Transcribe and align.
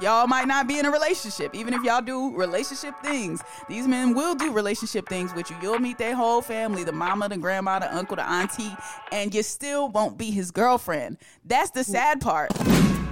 Y'all 0.00 0.26
might 0.26 0.46
not 0.46 0.66
be 0.66 0.78
in 0.78 0.86
a 0.86 0.90
relationship. 0.90 1.54
Even 1.54 1.74
if 1.74 1.82
y'all 1.82 2.02
do 2.02 2.34
relationship 2.34 2.94
things, 3.02 3.42
these 3.68 3.86
men 3.86 4.14
will 4.14 4.34
do 4.34 4.52
relationship 4.52 5.08
things 5.08 5.34
with 5.34 5.50
you. 5.50 5.56
You'll 5.60 5.78
meet 5.78 5.98
their 5.98 6.14
whole 6.14 6.42
family 6.42 6.84
the 6.84 6.92
mama, 6.92 7.28
the 7.28 7.36
grandma, 7.36 7.78
the 7.78 7.94
uncle, 7.94 8.16
the 8.16 8.28
auntie 8.28 8.74
and 9.12 9.34
you 9.34 9.42
still 9.42 9.88
won't 9.88 10.16
be 10.16 10.30
his 10.30 10.50
girlfriend. 10.50 11.18
That's 11.44 11.70
the 11.70 11.84
sad 11.84 12.20
part. 12.20 12.50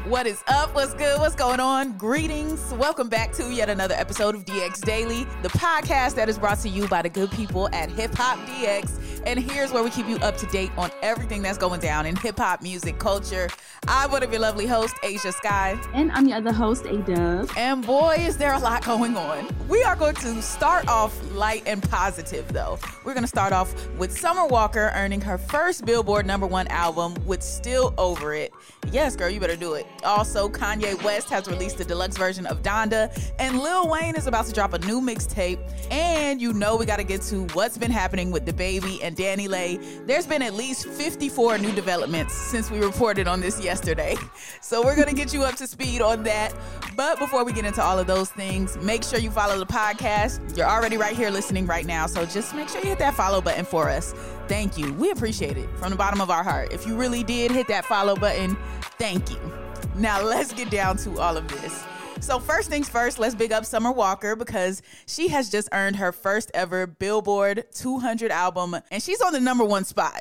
What 0.08 0.26
is 0.26 0.42
up? 0.48 0.74
What's 0.74 0.94
good? 0.94 1.20
What's 1.20 1.34
going 1.34 1.60
on? 1.60 1.98
Greetings. 1.98 2.72
Welcome 2.72 3.10
back 3.10 3.30
to 3.32 3.52
yet 3.52 3.68
another 3.68 3.94
episode 3.94 4.34
of 4.34 4.46
DX 4.46 4.80
Daily, 4.80 5.24
the 5.42 5.50
podcast 5.50 6.14
that 6.14 6.30
is 6.30 6.38
brought 6.38 6.60
to 6.60 6.70
you 6.70 6.88
by 6.88 7.02
the 7.02 7.10
good 7.10 7.30
people 7.30 7.68
at 7.74 7.90
Hip 7.90 8.14
Hop 8.14 8.38
DX. 8.48 9.18
And 9.26 9.38
here's 9.38 9.70
where 9.70 9.82
we 9.82 9.90
keep 9.90 10.08
you 10.08 10.16
up 10.16 10.38
to 10.38 10.46
date 10.46 10.70
on 10.78 10.90
everything 11.02 11.42
that's 11.42 11.58
going 11.58 11.80
down 11.80 12.06
in 12.06 12.16
hip 12.16 12.38
hop 12.38 12.62
music 12.62 12.98
culture. 12.98 13.48
I'm 13.86 14.10
one 14.10 14.22
of 14.22 14.32
your 14.32 14.40
lovely 14.40 14.66
hosts, 14.66 14.98
Ashia 15.02 15.34
Skye. 15.34 15.78
And 15.92 16.10
I'm 16.12 16.26
your 16.26 16.38
other 16.38 16.52
host, 16.52 16.86
A 16.86 16.96
Dub. 16.98 17.50
And 17.56 17.84
boy, 17.84 18.16
is 18.20 18.38
there 18.38 18.54
a 18.54 18.58
lot 18.58 18.84
going 18.86 19.16
on. 19.16 19.48
We 19.68 19.82
are 19.82 19.96
going 19.96 20.14
to 20.16 20.40
start 20.40 20.88
off 20.88 21.14
light 21.32 21.64
and 21.66 21.82
positive, 21.82 22.50
though. 22.52 22.78
We're 23.04 23.12
going 23.12 23.24
to 23.24 23.28
start 23.28 23.52
off 23.52 23.74
with 23.98 24.18
Summer 24.18 24.46
Walker 24.46 24.90
earning 24.94 25.20
her 25.20 25.36
first 25.36 25.84
Billboard 25.84 26.24
number 26.24 26.46
one 26.46 26.66
album 26.68 27.14
with 27.26 27.42
Still 27.42 27.92
Over 27.98 28.32
It. 28.32 28.52
Yes, 28.90 29.14
girl, 29.16 29.28
you 29.28 29.40
better 29.40 29.56
do 29.56 29.74
it. 29.74 29.86
Also, 30.04 30.48
Kanye 30.48 31.02
West 31.02 31.28
has 31.30 31.48
released 31.48 31.78
the 31.78 31.84
deluxe 31.84 32.16
version 32.16 32.46
of 32.46 32.62
Donda, 32.62 33.10
and 33.38 33.60
Lil 33.60 33.88
Wayne 33.88 34.16
is 34.16 34.26
about 34.26 34.46
to 34.46 34.52
drop 34.52 34.72
a 34.72 34.78
new 34.80 35.00
mixtape. 35.00 35.58
And 35.90 36.40
you 36.40 36.52
know 36.52 36.76
we 36.76 36.86
got 36.86 36.98
to 36.98 37.04
get 37.04 37.22
to 37.22 37.46
what's 37.54 37.78
been 37.78 37.90
happening 37.90 38.30
with 38.30 38.46
DaBaby 38.46 39.00
and 39.02 39.16
DaniLeigh. 39.16 40.06
There's 40.06 40.26
been 40.26 40.42
at 40.42 40.54
least 40.54 40.86
54 40.86 41.58
new 41.58 41.72
developments 41.72 42.34
since 42.34 42.70
we 42.70 42.78
reported 42.80 43.28
on 43.28 43.40
this 43.40 43.62
yesterday. 43.62 44.16
So 44.60 44.84
we're 44.84 44.96
going 44.96 45.08
to 45.08 45.14
get 45.14 45.32
you 45.32 45.44
up 45.44 45.54
to 45.56 45.66
speed 45.66 46.02
on 46.02 46.24
that. 46.24 46.52
But 46.96 47.18
before 47.18 47.44
we 47.44 47.52
get 47.52 47.64
into 47.64 47.82
all 47.82 47.98
of 47.98 48.06
those 48.06 48.30
things, 48.30 48.76
make 48.78 49.02
sure 49.02 49.18
you 49.18 49.30
follow 49.30 49.58
the 49.58 49.66
podcast. 49.66 50.56
You're 50.56 50.68
already 50.68 50.96
right 50.96 51.16
here 51.16 51.30
listening 51.30 51.66
right 51.66 51.86
now, 51.86 52.06
so 52.06 52.26
just 52.26 52.54
make 52.54 52.68
sure 52.68 52.80
you 52.82 52.88
hit 52.88 52.98
that 52.98 53.14
follow 53.14 53.40
button 53.40 53.64
for 53.64 53.88
us. 53.88 54.12
Thank 54.46 54.76
you. 54.76 54.92
We 54.94 55.10
appreciate 55.10 55.56
it 55.56 55.68
from 55.76 55.90
the 55.90 55.96
bottom 55.96 56.20
of 56.20 56.30
our 56.30 56.42
heart. 56.42 56.72
If 56.72 56.86
you 56.86 56.96
really 56.96 57.22
did 57.22 57.50
hit 57.50 57.68
that 57.68 57.84
follow 57.84 58.16
button, 58.16 58.56
thank 58.98 59.30
you. 59.30 59.57
Now 59.98 60.22
let's 60.22 60.52
get 60.52 60.70
down 60.70 60.96
to 60.98 61.18
all 61.18 61.36
of 61.36 61.48
this. 61.48 61.84
So, 62.20 62.38
first 62.38 62.70
things 62.70 62.88
first, 62.88 63.18
let's 63.18 63.34
big 63.34 63.52
up 63.52 63.64
Summer 63.64 63.90
Walker 63.90 64.36
because 64.36 64.82
she 65.06 65.28
has 65.28 65.50
just 65.50 65.68
earned 65.72 65.96
her 65.96 66.12
first 66.12 66.50
ever 66.54 66.86
Billboard 66.86 67.64
200 67.72 68.30
album 68.30 68.76
and 68.90 69.02
she's 69.02 69.20
on 69.20 69.32
the 69.32 69.40
number 69.40 69.64
one 69.64 69.84
spot. 69.84 70.20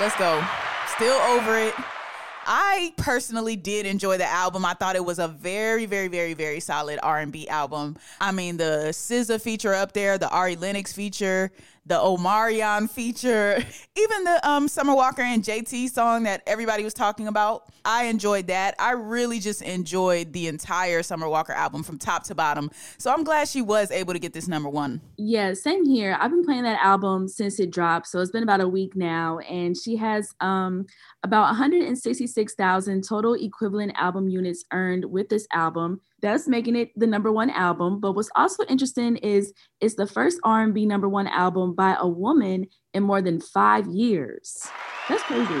Let's 0.00 0.16
go. 0.16 0.42
Still 0.94 1.16
over 1.16 1.58
it. 1.58 1.74
I 2.46 2.94
personally 2.96 3.56
did 3.56 3.86
enjoy 3.86 4.18
the 4.18 4.26
album. 4.26 4.64
I 4.64 4.74
thought 4.74 4.94
it 4.94 5.04
was 5.04 5.18
a 5.18 5.26
very, 5.26 5.84
very, 5.84 6.06
very, 6.06 6.32
very 6.32 6.60
solid 6.60 7.00
R&B 7.02 7.48
album. 7.48 7.96
I 8.20 8.30
mean, 8.30 8.56
the 8.56 8.88
SZA 8.90 9.40
feature 9.40 9.74
up 9.74 9.92
there, 9.92 10.16
the 10.16 10.28
Ari 10.28 10.54
Lennox 10.56 10.92
feature, 10.92 11.50
the 11.86 11.94
Omarion 11.94 12.90
feature, 12.90 13.56
even 13.96 14.24
the 14.24 14.48
um, 14.48 14.66
Summer 14.66 14.94
Walker 14.94 15.22
and 15.22 15.42
JT 15.42 15.88
song 15.90 16.24
that 16.24 16.42
everybody 16.46 16.82
was 16.82 16.92
talking 16.92 17.28
about. 17.28 17.68
I 17.84 18.04
enjoyed 18.04 18.48
that. 18.48 18.74
I 18.80 18.92
really 18.92 19.38
just 19.38 19.62
enjoyed 19.62 20.32
the 20.32 20.48
entire 20.48 21.04
Summer 21.04 21.28
Walker 21.28 21.52
album 21.52 21.84
from 21.84 21.98
top 21.98 22.24
to 22.24 22.34
bottom. 22.34 22.70
So 22.98 23.12
I'm 23.12 23.22
glad 23.22 23.46
she 23.46 23.62
was 23.62 23.92
able 23.92 24.12
to 24.14 24.18
get 24.18 24.32
this 24.32 24.48
number 24.48 24.68
one. 24.68 25.00
Yeah, 25.16 25.54
same 25.54 25.84
here. 25.84 26.16
I've 26.20 26.32
been 26.32 26.44
playing 26.44 26.64
that 26.64 26.82
album 26.82 27.28
since 27.28 27.60
it 27.60 27.70
dropped. 27.70 28.08
So 28.08 28.18
it's 28.18 28.32
been 28.32 28.42
about 28.42 28.60
a 28.60 28.68
week 28.68 28.96
now. 28.96 29.38
And 29.38 29.76
she 29.76 29.96
has 29.96 30.34
um, 30.40 30.86
about 31.22 31.42
166,000 31.42 33.04
total 33.04 33.34
equivalent 33.34 33.92
album 33.96 34.28
units 34.28 34.64
earned 34.72 35.04
with 35.04 35.28
this 35.28 35.46
album 35.52 36.00
thus 36.22 36.48
making 36.48 36.74
it 36.76 36.90
the 36.96 37.06
number 37.06 37.30
one 37.30 37.50
album. 37.50 38.00
But 38.00 38.12
what's 38.12 38.30
also 38.34 38.64
interesting 38.64 39.16
is 39.18 39.52
it's 39.80 39.94
the 39.94 40.06
first 40.06 40.40
R&B 40.42 40.86
number 40.86 41.08
one 41.08 41.28
album 41.28 41.74
by 41.76 41.96
a 41.98 42.08
woman 42.08 42.66
in 42.94 43.02
more 43.02 43.22
than 43.22 43.40
five 43.40 43.86
years. 43.86 44.68
That's 45.08 45.22
crazy. 45.22 45.54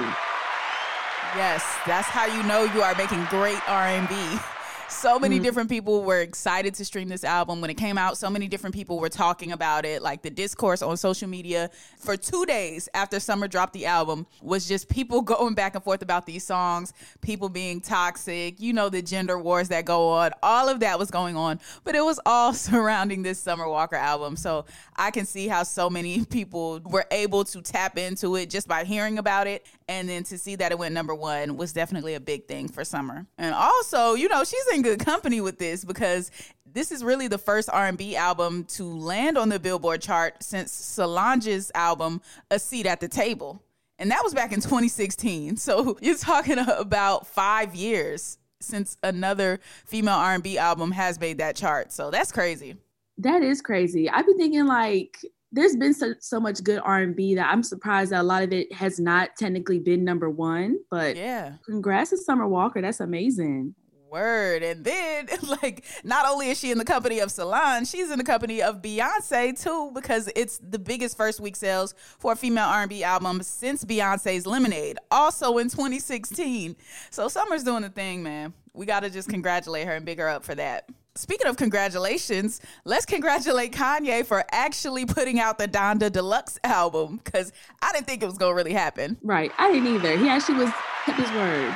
Yes, 1.36 1.62
that's 1.86 2.08
how 2.08 2.24
you 2.26 2.42
know 2.44 2.64
you 2.64 2.82
are 2.82 2.94
making 2.94 3.24
great 3.26 3.60
R&B 3.68 4.40
so 4.88 5.18
many 5.18 5.36
mm-hmm. 5.36 5.44
different 5.44 5.68
people 5.68 6.04
were 6.04 6.20
excited 6.20 6.74
to 6.74 6.84
stream 6.84 7.08
this 7.08 7.24
album 7.24 7.60
when 7.60 7.70
it 7.70 7.74
came 7.74 7.98
out. 7.98 8.16
So 8.18 8.30
many 8.30 8.46
different 8.46 8.74
people 8.74 9.00
were 9.00 9.08
talking 9.08 9.52
about 9.52 9.84
it. 9.84 10.00
Like 10.00 10.22
the 10.22 10.30
discourse 10.30 10.80
on 10.80 10.96
social 10.96 11.28
media 11.28 11.70
for 11.98 12.16
two 12.16 12.46
days 12.46 12.88
after 12.94 13.18
Summer 13.18 13.48
dropped 13.48 13.72
the 13.72 13.86
album 13.86 14.26
was 14.42 14.68
just 14.68 14.88
people 14.88 15.22
going 15.22 15.54
back 15.54 15.74
and 15.74 15.82
forth 15.82 16.02
about 16.02 16.26
these 16.26 16.44
songs, 16.44 16.92
people 17.20 17.48
being 17.48 17.80
toxic, 17.80 18.60
you 18.60 18.72
know, 18.72 18.88
the 18.88 19.02
gender 19.02 19.38
wars 19.38 19.68
that 19.68 19.84
go 19.84 20.08
on. 20.08 20.30
All 20.42 20.68
of 20.68 20.80
that 20.80 20.98
was 20.98 21.10
going 21.10 21.36
on, 21.36 21.60
but 21.84 21.94
it 21.94 22.04
was 22.04 22.20
all 22.24 22.52
surrounding 22.54 23.22
this 23.22 23.40
Summer 23.40 23.68
Walker 23.68 23.96
album. 23.96 24.36
So 24.36 24.66
I 24.94 25.10
can 25.10 25.26
see 25.26 25.48
how 25.48 25.64
so 25.64 25.90
many 25.90 26.24
people 26.30 26.80
were 26.84 27.06
able 27.10 27.44
to 27.44 27.60
tap 27.60 27.98
into 27.98 28.36
it 28.36 28.50
just 28.50 28.68
by 28.68 28.84
hearing 28.84 29.18
about 29.18 29.46
it. 29.46 29.66
And 29.88 30.08
then 30.08 30.24
to 30.24 30.38
see 30.38 30.56
that 30.56 30.72
it 30.72 30.78
went 30.78 30.94
number 30.94 31.14
one 31.14 31.56
was 31.56 31.72
definitely 31.72 32.14
a 32.14 32.20
big 32.20 32.46
thing 32.46 32.68
for 32.68 32.84
Summer. 32.84 33.26
And 33.38 33.54
also, 33.54 34.14
you 34.14 34.28
know, 34.28 34.44
she's 34.44 34.66
in 34.76 34.82
good 34.82 35.04
company 35.04 35.40
with 35.40 35.58
this 35.58 35.84
because 35.84 36.30
this 36.72 36.92
is 36.92 37.02
really 37.02 37.26
the 37.26 37.38
first 37.38 37.68
R&B 37.72 38.14
album 38.14 38.64
to 38.64 38.84
land 38.84 39.36
on 39.36 39.48
the 39.48 39.58
Billboard 39.58 40.02
chart 40.02 40.42
since 40.42 40.70
Solange's 40.70 41.72
album 41.74 42.20
A 42.50 42.58
Seat 42.58 42.86
at 42.86 43.00
the 43.00 43.08
Table. 43.08 43.62
And 43.98 44.10
that 44.10 44.22
was 44.22 44.34
back 44.34 44.52
in 44.52 44.60
2016. 44.60 45.56
So 45.56 45.96
you're 46.02 46.16
talking 46.16 46.58
about 46.58 47.26
5 47.26 47.74
years 47.74 48.38
since 48.60 48.96
another 49.02 49.58
female 49.86 50.14
R&B 50.14 50.58
album 50.58 50.92
has 50.92 51.18
made 51.18 51.38
that 51.38 51.56
chart. 51.56 51.90
So 51.92 52.10
that's 52.10 52.30
crazy. 52.30 52.76
That 53.18 53.42
is 53.42 53.62
crazy. 53.62 54.10
I've 54.10 54.26
been 54.26 54.36
thinking 54.36 54.66
like 54.66 55.18
there's 55.52 55.76
been 55.76 55.94
so, 55.94 56.12
so 56.18 56.40
much 56.40 56.62
good 56.64 56.80
r&b 56.84 57.36
that 57.36 57.46
i'm 57.46 57.62
surprised 57.62 58.10
that 58.10 58.20
a 58.20 58.22
lot 58.22 58.42
of 58.42 58.52
it 58.52 58.70
has 58.72 58.98
not 58.98 59.30
technically 59.38 59.78
been 59.78 60.04
number 60.04 60.28
one 60.28 60.76
but 60.90 61.16
yeah 61.16 61.52
congrats 61.64 62.10
to 62.10 62.16
summer 62.16 62.48
walker 62.48 62.82
that's 62.82 62.98
amazing 62.98 63.72
Word. 64.10 64.62
And 64.62 64.84
then, 64.84 65.28
like, 65.62 65.84
not 66.04 66.26
only 66.26 66.50
is 66.50 66.58
she 66.58 66.70
in 66.70 66.78
the 66.78 66.84
company 66.84 67.18
of 67.18 67.30
Solange, 67.30 67.86
she's 67.86 68.10
in 68.10 68.18
the 68.18 68.24
company 68.24 68.62
of 68.62 68.82
Beyonce 68.82 69.60
too, 69.60 69.90
because 69.94 70.30
it's 70.36 70.58
the 70.58 70.78
biggest 70.78 71.16
first 71.16 71.40
week 71.40 71.56
sales 71.56 71.94
for 72.18 72.32
a 72.32 72.36
female 72.36 72.66
R&B 72.66 73.04
album 73.04 73.42
since 73.42 73.84
Beyonce's 73.84 74.46
Lemonade, 74.46 74.98
also 75.10 75.58
in 75.58 75.68
2016. 75.68 76.76
So 77.10 77.28
Summer's 77.28 77.64
doing 77.64 77.82
the 77.82 77.88
thing, 77.88 78.22
man. 78.22 78.52
We 78.74 78.86
got 78.86 79.00
to 79.00 79.10
just 79.10 79.28
congratulate 79.28 79.86
her 79.86 79.94
and 79.94 80.04
big 80.04 80.18
her 80.18 80.28
up 80.28 80.44
for 80.44 80.54
that. 80.54 80.88
Speaking 81.14 81.46
of 81.46 81.56
congratulations, 81.56 82.60
let's 82.84 83.06
congratulate 83.06 83.72
Kanye 83.72 84.26
for 84.26 84.44
actually 84.52 85.06
putting 85.06 85.40
out 85.40 85.56
the 85.56 85.66
Donda 85.66 86.12
Deluxe 86.12 86.58
album 86.62 87.20
because 87.24 87.52
I 87.80 87.90
didn't 87.92 88.06
think 88.06 88.22
it 88.22 88.26
was 88.26 88.36
going 88.36 88.50
to 88.50 88.54
really 88.54 88.74
happen. 88.74 89.16
Right. 89.22 89.50
I 89.56 89.72
didn't 89.72 89.94
either. 89.94 90.18
He 90.18 90.28
actually 90.28 90.58
was 90.58 90.72
kept 91.06 91.18
his 91.18 91.30
word. 91.32 91.74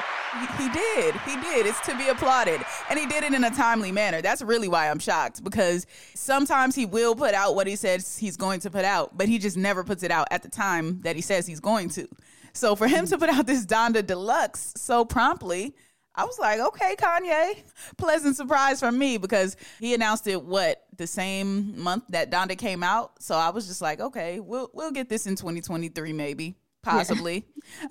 He 0.59 0.69
did. 0.69 1.15
He 1.27 1.37
did. 1.37 1.67
It's 1.67 1.81
to 1.87 1.97
be 1.97 2.09
applauded. 2.09 2.61
And 2.89 2.99
he 2.99 3.07
did 3.07 3.25
it 3.25 3.35
in 3.35 3.43
a 3.43 3.51
timely 3.51 3.91
manner. 3.91 4.23
That's 4.23 4.43
really 4.43 4.69
why 4.69 4.89
I'm 4.89 5.01
shocked 5.01 5.43
because 5.43 5.87
sometimes 6.15 6.75
he 6.75 6.87
will 6.87 7.17
put 7.17 7.35
out 7.35 7.57
what 7.57 7.67
he 7.67 7.75
says 7.75 8.17
he's 8.17 8.37
going 8.37 8.61
to 8.61 8.71
put 8.71 8.85
out, 8.85 9.17
but 9.19 9.29
he 9.29 9.39
just 9.39 9.57
never 9.57 9.83
puts 9.83 10.03
it 10.03 10.11
out 10.11 10.29
at 10.31 10.43
the 10.43 10.49
time 10.49 11.01
that 11.01 11.17
he 11.17 11.23
says 11.23 11.47
he's 11.47 11.61
going 11.61 11.89
to. 11.91 12.09
So 12.53 12.77
for 12.77 12.87
him 12.87 13.07
to 13.07 13.19
put 13.19 13.29
out 13.29 13.47
this 13.47 13.67
Donda 13.67 14.07
Deluxe 14.07 14.73
so 14.77 15.05
promptly, 15.05 15.75
I 16.15 16.25
was 16.25 16.39
like, 16.39 16.61
okay, 16.61 16.97
Kanye. 16.97 17.63
Pleasant 17.97 18.37
surprise 18.37 18.81
for 18.81 18.93
me 18.93 19.19
because 19.19 19.57
he 19.79 19.95
announced 19.95 20.27
it 20.27 20.43
what 20.43 20.85
the 20.97 21.07
same 21.07 21.81
month 21.81 22.05
that 22.11 22.31
Donda 22.31 22.59
came 22.59 22.83
out. 22.83 23.23
So 23.23 23.35
I 23.35 23.51
was 23.51 23.67
just 23.67 23.81
like, 23.81 24.01
okay, 24.01 24.39
we'll 24.41 24.71
we'll 24.75 24.91
get 24.91 25.09
this 25.09 25.27
in 25.27 25.37
2023 25.37 26.13
maybe 26.13 26.57
possibly. 26.83 27.45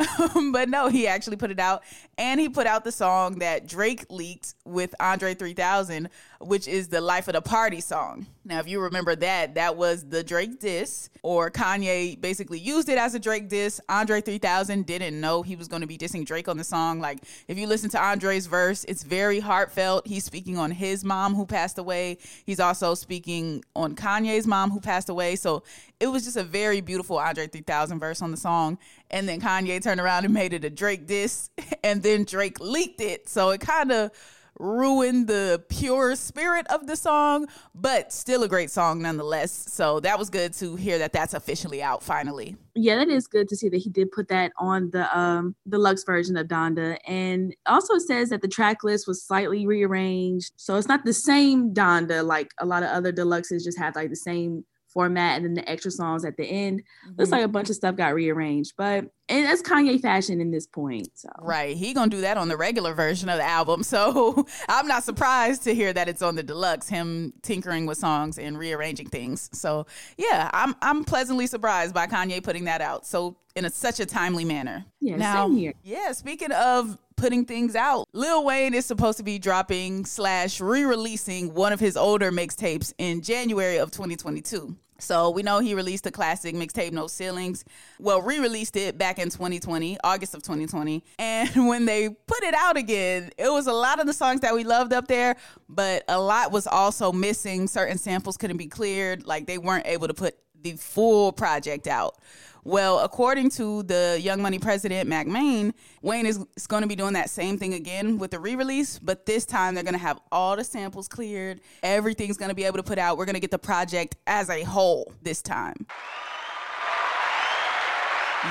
Yeah. 0.09 0.27
but 0.51 0.67
no, 0.67 0.87
he 0.87 1.07
actually 1.07 1.37
put 1.37 1.51
it 1.51 1.59
out. 1.59 1.83
And 2.17 2.39
he 2.39 2.49
put 2.49 2.65
out 2.65 2.83
the 2.83 2.91
song 2.91 3.39
that 3.39 3.67
Drake 3.67 4.05
leaked 4.09 4.55
with 4.65 4.95
Andre 4.99 5.35
3000, 5.35 6.09
which 6.41 6.67
is 6.67 6.87
the 6.87 6.99
Life 6.99 7.27
of 7.27 7.35
the 7.35 7.41
Party 7.41 7.79
song. 7.79 8.25
Now, 8.43 8.59
if 8.59 8.67
you 8.67 8.81
remember 8.81 9.15
that, 9.15 9.55
that 9.55 9.77
was 9.77 10.09
the 10.09 10.23
Drake 10.23 10.59
diss, 10.59 11.09
or 11.21 11.51
Kanye 11.51 12.19
basically 12.19 12.57
used 12.57 12.89
it 12.89 12.97
as 12.97 13.13
a 13.13 13.19
Drake 13.19 13.47
diss. 13.47 13.79
Andre 13.87 14.21
3000 14.21 14.87
didn't 14.87 15.21
know 15.21 15.43
he 15.43 15.55
was 15.55 15.67
going 15.67 15.81
to 15.81 15.87
be 15.87 15.99
dissing 15.99 16.25
Drake 16.25 16.47
on 16.47 16.57
the 16.57 16.63
song. 16.63 16.99
Like, 16.99 17.19
if 17.47 17.59
you 17.59 17.67
listen 17.67 17.91
to 17.91 18.01
Andre's 18.01 18.47
verse, 18.47 18.85
it's 18.85 19.03
very 19.03 19.39
heartfelt. 19.39 20.07
He's 20.07 20.23
speaking 20.23 20.57
on 20.57 20.71
his 20.71 21.03
mom 21.03 21.35
who 21.35 21.45
passed 21.45 21.77
away. 21.77 22.17
He's 22.43 22.59
also 22.59 22.95
speaking 22.95 23.63
on 23.75 23.95
Kanye's 23.95 24.47
mom 24.47 24.71
who 24.71 24.79
passed 24.79 25.09
away. 25.09 25.35
So 25.35 25.61
it 25.99 26.07
was 26.07 26.23
just 26.23 26.37
a 26.37 26.43
very 26.43 26.81
beautiful 26.81 27.19
Andre 27.19 27.45
3000 27.45 27.99
verse 27.99 28.21
on 28.21 28.31
the 28.31 28.37
song. 28.37 28.78
And 29.11 29.27
then 29.27 29.41
Kanye 29.41 29.81
turned 29.81 29.99
around 29.99 30.25
and 30.25 30.33
made 30.33 30.53
it 30.53 30.63
a 30.63 30.69
Drake 30.69 31.07
diss, 31.07 31.49
and 31.83 32.03
then 32.03 32.23
Drake 32.23 32.59
leaked 32.59 33.01
it. 33.01 33.27
So 33.29 33.49
it 33.49 33.61
kind 33.61 33.91
of 33.91 34.11
ruined 34.59 35.27
the 35.27 35.63
pure 35.69 36.15
spirit 36.15 36.67
of 36.67 36.85
the 36.85 36.95
song, 36.95 37.47
but 37.73 38.11
still 38.11 38.43
a 38.43 38.47
great 38.47 38.69
song 38.69 39.01
nonetheless. 39.01 39.51
So 39.51 40.01
that 40.01 40.19
was 40.19 40.29
good 40.29 40.53
to 40.55 40.75
hear 40.75 40.97
that 40.99 41.13
that's 41.13 41.33
officially 41.33 41.81
out 41.81 42.03
finally. 42.03 42.57
Yeah, 42.75 42.97
that 42.97 43.09
is 43.09 43.25
good 43.27 43.47
to 43.49 43.55
see 43.55 43.69
that 43.69 43.77
he 43.77 43.89
did 43.89 44.11
put 44.11 44.27
that 44.27 44.51
on 44.57 44.89
the 44.91 45.17
um 45.17 45.55
deluxe 45.67 46.03
version 46.03 46.37
of 46.37 46.47
Donda. 46.47 46.97
And 47.07 47.55
also 47.65 47.97
says 47.97 48.29
that 48.29 48.41
the 48.41 48.47
track 48.47 48.83
list 48.83 49.07
was 49.07 49.23
slightly 49.23 49.65
rearranged. 49.65 50.51
So 50.57 50.75
it's 50.75 50.87
not 50.87 51.05
the 51.05 51.13
same 51.13 51.73
Donda 51.73 52.25
like 52.25 52.51
a 52.59 52.65
lot 52.65 52.83
of 52.83 52.89
other 52.89 53.13
deluxes 53.13 53.63
just 53.63 53.79
have 53.79 53.95
like 53.95 54.09
the 54.09 54.15
same 54.15 54.65
format 54.89 55.37
and 55.37 55.45
then 55.45 55.53
the 55.53 55.69
extra 55.69 55.91
songs 55.91 56.25
at 56.25 56.37
the 56.37 56.45
end. 56.45 56.81
Mm-hmm. 56.81 57.15
Looks 57.17 57.31
like 57.31 57.43
a 57.43 57.47
bunch 57.47 57.69
of 57.69 57.75
stuff 57.75 57.95
got 57.95 58.13
rearranged, 58.13 58.73
but 58.77 59.05
and 59.27 59.45
that's 59.45 59.61
Kanye 59.61 60.01
fashion 60.01 60.41
in 60.41 60.51
this 60.51 60.65
point. 60.65 61.09
So 61.15 61.29
right, 61.39 61.75
he 61.77 61.93
gonna 61.93 62.09
do 62.09 62.21
that 62.21 62.37
on 62.37 62.47
the 62.47 62.57
regular 62.57 62.93
version 62.93 63.29
of 63.29 63.37
the 63.37 63.45
album. 63.45 63.83
So 63.89 64.45
I'm 64.67 64.87
not 64.87 65.03
surprised 65.03 65.63
to 65.63 65.73
hear 65.73 65.91
that 65.93 66.07
it's 66.07 66.21
on 66.21 66.35
the 66.35 66.43
deluxe. 66.43 66.87
Him 66.87 67.33
tinkering 67.41 67.87
with 67.87 67.97
songs 67.97 68.37
and 68.37 68.57
rearranging 68.57 69.09
things. 69.09 69.49
So 69.51 69.87
yeah, 70.15 70.49
I'm 70.53 70.75
I'm 70.81 71.03
pleasantly 71.03 71.47
surprised 71.47 71.93
by 71.93 72.05
Kanye 72.05 72.43
putting 72.43 72.65
that 72.65 72.79
out. 72.79 73.05
So 73.05 73.35
in 73.55 73.65
a, 73.65 73.69
such 73.69 73.99
a 73.99 74.05
timely 74.05 74.45
manner. 74.45 74.85
Yeah, 75.01 75.17
now, 75.17 75.47
same 75.47 75.57
here. 75.57 75.73
Yeah, 75.83 76.11
speaking 76.13 76.51
of 76.51 76.97
putting 77.19 77.45
things 77.45 77.75
out. 77.75 78.07
Lil 78.13 78.45
Wayne 78.45 78.73
is 78.73 78.85
supposed 78.85 79.17
to 79.17 79.23
be 79.23 79.39
dropping 79.39 80.05
slash 80.05 80.61
re-releasing 80.61 81.53
one 81.53 81.73
of 81.73 81.79
his 81.79 81.97
older 81.97 82.31
mixtapes 82.31 82.93
in 82.97 83.21
January 83.21 83.77
of 83.77 83.91
2022. 83.91 84.75
So 85.01 85.29
we 85.29 85.43
know 85.43 85.59
he 85.59 85.73
released 85.73 86.03
the 86.03 86.11
classic 86.11 86.55
mixtape 86.55 86.91
No 86.91 87.07
Ceilings. 87.07 87.63
Well, 87.99 88.21
re-released 88.21 88.75
it 88.75 88.97
back 88.97 89.17
in 89.17 89.29
2020, 89.29 89.97
August 90.03 90.33
of 90.35 90.43
2020. 90.43 91.03
And 91.19 91.67
when 91.67 91.85
they 91.85 92.09
put 92.09 92.43
it 92.43 92.53
out 92.53 92.77
again, 92.77 93.31
it 93.37 93.49
was 93.49 93.67
a 93.67 93.73
lot 93.73 93.99
of 93.99 94.07
the 94.07 94.13
songs 94.13 94.41
that 94.41 94.53
we 94.53 94.63
loved 94.63 94.93
up 94.93 95.07
there, 95.07 95.35
but 95.67 96.03
a 96.07 96.19
lot 96.19 96.51
was 96.51 96.67
also 96.67 97.11
missing. 97.11 97.67
Certain 97.67 97.97
samples 97.97 98.37
couldn't 98.37 98.57
be 98.57 98.67
cleared, 98.67 99.25
like 99.25 99.45
they 99.45 99.57
weren't 99.57 99.87
able 99.87 100.07
to 100.07 100.13
put 100.13 100.37
the 100.61 100.73
full 100.73 101.31
project 101.31 101.87
out. 101.87 102.15
Well, 102.63 102.99
according 102.99 103.51
to 103.51 103.83
the 103.83 104.19
Young 104.21 104.41
Money 104.41 104.59
president, 104.59 105.07
Mack 105.07 105.27
Maine, 105.27 105.73
Wayne 106.01 106.25
is, 106.25 106.45
is 106.55 106.67
going 106.67 106.81
to 106.81 106.87
be 106.87 106.95
doing 106.95 107.13
that 107.13 107.29
same 107.29 107.57
thing 107.57 107.73
again 107.73 108.19
with 108.19 108.31
the 108.31 108.39
re 108.39 108.55
release, 108.55 108.99
but 108.99 109.25
this 109.25 109.45
time 109.45 109.75
they're 109.75 109.83
going 109.83 109.93
to 109.93 109.99
have 109.99 110.19
all 110.31 110.55
the 110.55 110.63
samples 110.63 111.07
cleared. 111.07 111.61
Everything's 111.83 112.37
going 112.37 112.49
to 112.49 112.55
be 112.55 112.65
able 112.65 112.77
to 112.77 112.83
put 112.83 112.97
out. 112.97 113.17
We're 113.17 113.25
going 113.25 113.35
to 113.35 113.39
get 113.39 113.51
the 113.51 113.59
project 113.59 114.17
as 114.27 114.49
a 114.49 114.63
whole 114.63 115.11
this 115.21 115.41
time. 115.41 115.85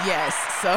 Yes, 0.04 0.34
so 0.62 0.74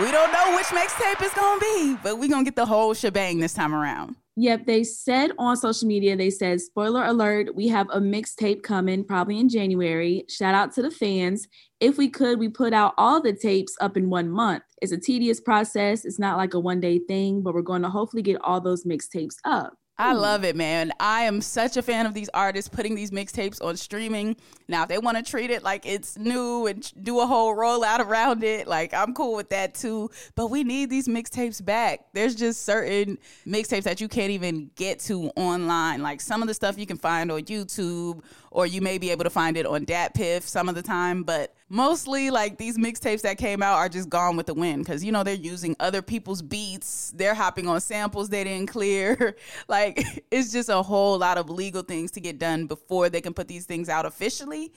we 0.00 0.10
don't 0.10 0.32
know 0.32 0.56
which 0.56 0.66
mixtape 0.66 1.22
it's 1.22 1.34
going 1.34 1.60
to 1.60 1.64
be, 1.64 1.96
but 2.02 2.18
we're 2.18 2.28
going 2.28 2.44
to 2.44 2.50
get 2.50 2.56
the 2.56 2.66
whole 2.66 2.94
shebang 2.94 3.40
this 3.40 3.52
time 3.52 3.74
around. 3.74 4.16
Yep, 4.40 4.66
they 4.66 4.84
said 4.84 5.32
on 5.36 5.56
social 5.56 5.88
media, 5.88 6.16
they 6.16 6.30
said, 6.30 6.60
spoiler 6.60 7.04
alert, 7.04 7.56
we 7.56 7.66
have 7.66 7.88
a 7.90 7.98
mixtape 7.98 8.62
coming 8.62 9.02
probably 9.02 9.40
in 9.40 9.48
January. 9.48 10.26
Shout 10.28 10.54
out 10.54 10.72
to 10.74 10.82
the 10.82 10.92
fans. 10.92 11.48
If 11.80 11.98
we 11.98 12.08
could, 12.08 12.38
we 12.38 12.48
put 12.48 12.72
out 12.72 12.94
all 12.96 13.20
the 13.20 13.32
tapes 13.32 13.76
up 13.80 13.96
in 13.96 14.10
one 14.10 14.30
month. 14.30 14.62
It's 14.80 14.92
a 14.92 14.96
tedious 14.96 15.40
process. 15.40 16.04
It's 16.04 16.20
not 16.20 16.36
like 16.36 16.54
a 16.54 16.60
one 16.60 16.78
day 16.78 17.00
thing, 17.00 17.42
but 17.42 17.52
we're 17.52 17.62
going 17.62 17.82
to 17.82 17.90
hopefully 17.90 18.22
get 18.22 18.40
all 18.44 18.60
those 18.60 18.84
mixtapes 18.84 19.34
up. 19.44 19.74
I 20.00 20.12
love 20.12 20.44
it, 20.44 20.54
man. 20.54 20.92
I 21.00 21.22
am 21.22 21.40
such 21.40 21.76
a 21.76 21.82
fan 21.82 22.06
of 22.06 22.14
these 22.14 22.30
artists 22.32 22.68
putting 22.68 22.94
these 22.94 23.10
mixtapes 23.10 23.60
on 23.60 23.76
streaming. 23.76 24.36
Now, 24.68 24.84
if 24.84 24.88
they 24.88 24.98
want 24.98 25.16
to 25.16 25.28
treat 25.28 25.50
it 25.50 25.64
like 25.64 25.86
it's 25.86 26.16
new 26.16 26.68
and 26.68 26.88
do 27.02 27.18
a 27.18 27.26
whole 27.26 27.56
rollout 27.56 27.98
around 27.98 28.44
it, 28.44 28.68
like 28.68 28.94
I'm 28.94 29.12
cool 29.12 29.34
with 29.34 29.48
that 29.48 29.74
too. 29.74 30.08
But 30.36 30.50
we 30.50 30.62
need 30.62 30.88
these 30.88 31.08
mixtapes 31.08 31.64
back. 31.64 32.06
There's 32.12 32.36
just 32.36 32.64
certain 32.64 33.18
mixtapes 33.44 33.82
that 33.82 34.00
you 34.00 34.06
can't 34.06 34.30
even 34.30 34.70
get 34.76 35.00
to 35.00 35.32
online. 35.34 36.00
Like 36.00 36.20
some 36.20 36.42
of 36.42 36.48
the 36.48 36.54
stuff 36.54 36.78
you 36.78 36.86
can 36.86 36.98
find 36.98 37.32
on 37.32 37.42
YouTube 37.42 38.22
or 38.58 38.66
you 38.66 38.80
may 38.80 38.98
be 38.98 39.12
able 39.12 39.22
to 39.22 39.30
find 39.30 39.56
it 39.56 39.64
on 39.64 39.86
DatPiff 39.86 40.42
some 40.42 40.68
of 40.68 40.74
the 40.74 40.82
time. 40.82 41.22
But 41.22 41.54
mostly, 41.68 42.28
like 42.28 42.58
these 42.58 42.76
mixtapes 42.76 43.22
that 43.22 43.38
came 43.38 43.62
out 43.62 43.76
are 43.76 43.88
just 43.88 44.08
gone 44.08 44.36
with 44.36 44.46
the 44.46 44.54
wind 44.54 44.84
because 44.84 45.04
you 45.04 45.12
know 45.12 45.22
they're 45.22 45.34
using 45.34 45.76
other 45.78 46.02
people's 46.02 46.42
beats, 46.42 47.12
they're 47.14 47.36
hopping 47.36 47.68
on 47.68 47.80
samples 47.80 48.30
they 48.30 48.42
didn't 48.42 48.66
clear. 48.66 49.36
like 49.68 50.24
it's 50.32 50.50
just 50.50 50.68
a 50.70 50.82
whole 50.82 51.16
lot 51.16 51.38
of 51.38 51.48
legal 51.48 51.82
things 51.82 52.10
to 52.10 52.20
get 52.20 52.40
done 52.40 52.66
before 52.66 53.08
they 53.08 53.20
can 53.20 53.32
put 53.32 53.46
these 53.46 53.64
things 53.64 53.88
out 53.88 54.04
officially 54.04 54.72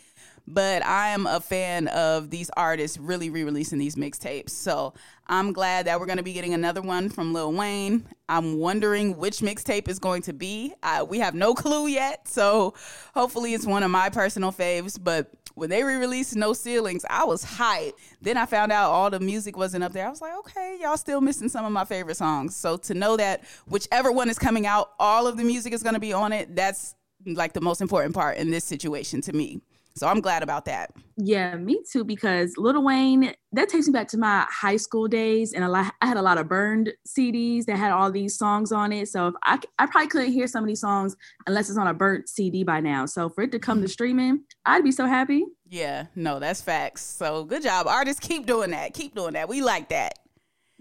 but 0.53 0.86
I 0.86 1.09
am 1.09 1.27
a 1.27 1.39
fan 1.39 1.88
of 1.88 2.30
these 2.30 2.50
artists 2.57 2.98
really 2.98 3.30
re 3.30 3.44
releasing 3.44 3.80
these 3.80 3.95
mixtapes. 3.95 4.50
So 4.50 4.94
I'm 5.27 5.53
glad 5.53 5.86
that 5.86 6.00
we're 6.00 6.06
going 6.06 6.18
to 6.18 6.24
be 6.24 6.33
getting 6.33 6.53
another 6.53 6.81
one 6.81 7.09
from 7.09 7.31
Lil 7.31 7.53
Wayne. 7.53 8.06
I'm 8.27 8.57
wondering 8.57 9.15
which 9.18 9.39
mixtape 9.39 9.88
is 9.88 9.98
going 9.98 10.24
to 10.24 10.33
be. 10.33 10.74
Uh, 10.83 11.06
we 11.07 11.19
have 11.19 11.33
no 11.33 11.53
clue 11.56 11.88
yet. 11.88 12.27
So 12.27 12.74
hopefully 13.13 13.53
it's 13.53 13.65
one 13.65 13.83
of 13.83 13.92
my 13.92 14.09
personal 14.09 14.51
faves. 14.51 15.01
But 15.01 15.31
when 15.56 15.69
they 15.69 15.83
re-released 15.83 16.36
No 16.36 16.53
Ceilings, 16.53 17.06
I 17.09 17.24
was 17.24 17.45
hyped. 17.45 17.94
Then 18.21 18.36
I 18.36 18.45
found 18.45 18.71
out 18.71 18.92
all 18.92 19.09
the 19.09 19.19
music 19.19 19.56
wasn't 19.56 19.83
up 19.83 19.94
there. 19.94 20.06
I 20.06 20.09
was 20.09 20.21
like, 20.21 20.36
okay, 20.39 20.77
y'all 20.81 20.98
still 20.98 21.22
missing 21.22 21.50
some 21.50 21.65
of 21.65 21.72
my 21.72 21.86
favorite 21.86 22.17
songs. 22.17 22.55
So 22.55 22.77
to 22.77 22.93
know 22.93 23.15
that 23.17 23.43
whichever 23.67 24.12
one 24.12 24.29
is 24.29 24.39
coming 24.39 24.65
out, 24.65 24.91
all 25.00 25.27
of 25.27 25.38
the 25.38 25.43
music 25.43 25.72
is 25.72 25.81
going 25.81 25.96
to 25.96 26.00
be 26.00 26.13
on 26.13 26.34
it, 26.34 26.55
that's 26.55 26.96
like 27.25 27.53
the 27.53 27.62
most 27.62 27.81
important 27.81 28.15
part 28.15 28.38
in 28.38 28.51
this 28.51 28.65
situation 28.65 29.22
to 29.22 29.34
me. 29.34 29.62
So 29.95 30.07
I'm 30.07 30.21
glad 30.21 30.43
about 30.43 30.65
that. 30.65 30.91
Yeah, 31.17 31.55
me 31.57 31.81
too. 31.91 32.03
Because 32.03 32.53
Lil 32.57 32.83
Wayne, 32.83 33.33
that 33.51 33.69
takes 33.69 33.88
me 33.88 33.93
back 33.93 34.07
to 34.10 34.17
my 34.17 34.45
high 34.50 34.77
school 34.77 35.07
days, 35.07 35.53
and 35.53 35.63
a 35.63 35.69
lot. 35.69 35.93
I 36.01 36.07
had 36.07 36.17
a 36.17 36.21
lot 36.21 36.38
of 36.38 36.48
burned 36.48 36.93
CDs 37.07 37.65
that 37.65 37.77
had 37.77 37.91
all 37.91 38.12
these 38.12 38.38
songs 38.38 38.71
on 38.71 38.91
it. 38.91 39.10
So 39.10 39.27
if 39.27 39.36
I, 39.43 39.60
I 39.79 39.86
probably 39.86 40.07
couldn't 40.07 40.31
hear 40.31 40.48
some 40.48 40.63
of 40.63 40.67
these 40.67 40.81
songs 40.81 41.15
unless 41.48 41.69
it's 41.69 41.77
on 41.77 41.88
a 41.88 41.93
burnt 41.93 42.29
CD 42.29 42.63
by 42.63 42.79
now. 42.79 43.05
So 43.05 43.29
for 43.29 43.43
it 43.43 43.51
to 43.51 43.60
come 43.60 43.79
to 43.79 43.86
mm-hmm. 43.86 43.91
streaming, 43.91 44.43
I'd 44.65 44.83
be 44.83 44.91
so 44.91 45.05
happy. 45.05 45.45
Yeah, 45.69 46.07
no, 46.15 46.39
that's 46.39 46.62
facts. 46.62 47.01
So 47.01 47.43
good 47.43 47.63
job, 47.63 47.88
artists. 47.88 48.19
Keep 48.19 48.45
doing 48.45 48.71
that. 48.71 48.93
Keep 48.93 49.15
doing 49.15 49.33
that. 49.33 49.50
We 49.50 49.62
like 49.62 49.89
that. 49.89 50.13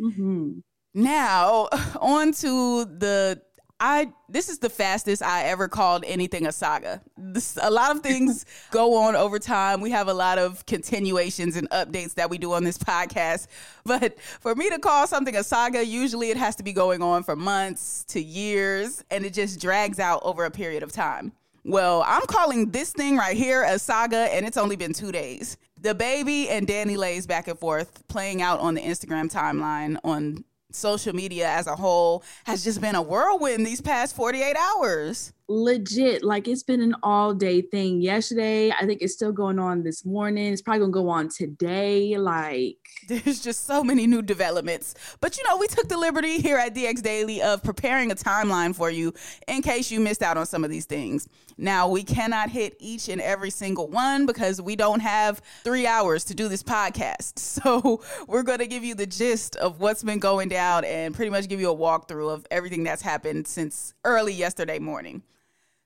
Mm-hmm. 0.00 0.60
Now 0.94 1.68
on 2.00 2.32
to 2.32 2.84
the 2.84 3.42
I 3.80 4.12
this 4.28 4.50
is 4.50 4.58
the 4.58 4.68
fastest 4.68 5.22
I 5.22 5.44
ever 5.44 5.66
called 5.66 6.04
anything 6.06 6.46
a 6.46 6.52
saga. 6.52 7.00
This, 7.16 7.58
a 7.60 7.70
lot 7.70 7.96
of 7.96 8.02
things 8.02 8.44
go 8.70 8.94
on 8.94 9.16
over 9.16 9.38
time. 9.38 9.80
We 9.80 9.90
have 9.90 10.08
a 10.08 10.14
lot 10.14 10.38
of 10.38 10.64
continuations 10.66 11.56
and 11.56 11.68
updates 11.70 12.14
that 12.14 12.28
we 12.28 12.36
do 12.38 12.52
on 12.52 12.64
this 12.64 12.78
podcast. 12.78 13.46
But 13.84 14.20
for 14.20 14.54
me 14.54 14.68
to 14.70 14.78
call 14.78 15.06
something 15.06 15.34
a 15.34 15.42
saga, 15.42 15.84
usually 15.84 16.30
it 16.30 16.36
has 16.36 16.54
to 16.56 16.62
be 16.62 16.72
going 16.72 17.02
on 17.02 17.24
for 17.24 17.34
months 17.34 18.04
to 18.08 18.20
years 18.20 19.02
and 19.10 19.24
it 19.24 19.32
just 19.32 19.60
drags 19.60 19.98
out 19.98 20.20
over 20.22 20.44
a 20.44 20.50
period 20.50 20.82
of 20.82 20.92
time. 20.92 21.32
Well, 21.64 22.04
I'm 22.06 22.22
calling 22.26 22.70
this 22.70 22.92
thing 22.92 23.16
right 23.16 23.36
here 23.36 23.64
a 23.64 23.78
saga 23.78 24.32
and 24.34 24.46
it's 24.46 24.58
only 24.58 24.76
been 24.76 24.92
2 24.92 25.10
days. 25.10 25.56
DaBaby 25.80 26.50
and 26.50 26.68
DaniLeigh's 26.68 27.26
back 27.26 27.48
and 27.48 27.58
forth 27.58 28.06
playing 28.06 28.42
out 28.42 28.60
on 28.60 28.74
the 28.74 28.82
Instagram 28.82 29.32
timeline 29.32 29.96
on 30.04 30.44
social 30.74 31.14
media 31.14 31.48
as 31.48 31.66
a 31.66 31.76
whole 31.76 32.22
has 32.44 32.64
just 32.64 32.80
been 32.80 32.94
a 32.94 33.02
whirlwind 33.02 33.66
these 33.66 33.80
past 33.80 34.14
48 34.16 34.56
hours. 34.56 35.32
Legit 35.50 36.22
like 36.22 36.46
it's 36.46 36.62
been 36.62 36.80
an 36.80 36.94
all 37.02 37.34
day 37.34 37.60
thing. 37.60 38.00
Yesterday 38.00 38.70
i 38.70 38.86
think 38.86 39.02
it's 39.02 39.14
still 39.14 39.32
going 39.32 39.58
on 39.58 39.82
this 39.82 40.04
morning. 40.04 40.52
It's 40.52 40.62
probably 40.62 40.80
gonna 40.80 40.92
go 40.92 41.08
on 41.08 41.28
today 41.28 42.16
like 42.16 42.76
there's 43.08 43.40
just 43.40 43.66
so 43.66 43.82
many 43.82 44.06
new 44.06 44.22
developments. 44.22 44.94
But 45.20 45.36
you 45.36 45.42
know 45.48 45.56
we 45.56 45.66
took 45.66 45.88
the 45.88 45.98
liberty 45.98 46.38
here 46.38 46.56
at 46.56 46.74
dx 46.74 47.02
daily 47.02 47.42
of 47.42 47.64
preparing 47.64 48.12
a 48.12 48.14
timeline 48.14 48.76
for 48.76 48.90
you 48.90 49.12
in 49.48 49.60
case 49.62 49.90
you 49.90 49.98
missed 49.98 50.22
out 50.22 50.36
on 50.36 50.46
some 50.46 50.62
of 50.62 50.70
these 50.70 50.84
things. 50.84 51.28
Now 51.58 51.88
we 51.88 52.04
cannot 52.04 52.48
hit 52.48 52.76
each 52.78 53.08
and 53.08 53.20
every 53.20 53.50
single 53.50 53.88
one 53.88 54.26
because 54.26 54.62
we 54.62 54.76
don't 54.76 55.00
have 55.00 55.42
three 55.64 55.86
hours 55.86 56.24
to 56.26 56.34
do 56.34 56.48
this 56.48 56.62
podcast. 56.62 57.38
So 57.60 58.02
we're 58.26 58.42
going 58.42 58.60
to 58.60 58.66
give 58.66 58.84
you 58.84 58.94
the 58.94 59.06
gist 59.06 59.56
of 59.56 59.80
what's 59.80 60.02
been 60.02 60.18
going 60.18 60.48
down 60.48 60.84
and 60.84 61.14
pretty 61.14 61.30
much 61.30 61.46
give 61.46 61.60
you 61.60 61.70
a 61.70 61.76
walkthrough 61.76 62.32
of 62.32 62.46
everything 62.50 62.84
that's 62.84 63.02
happened 63.02 63.46
since 63.46 63.92
early 64.04 64.32
yesterday 64.32 64.78
morning 64.78 65.22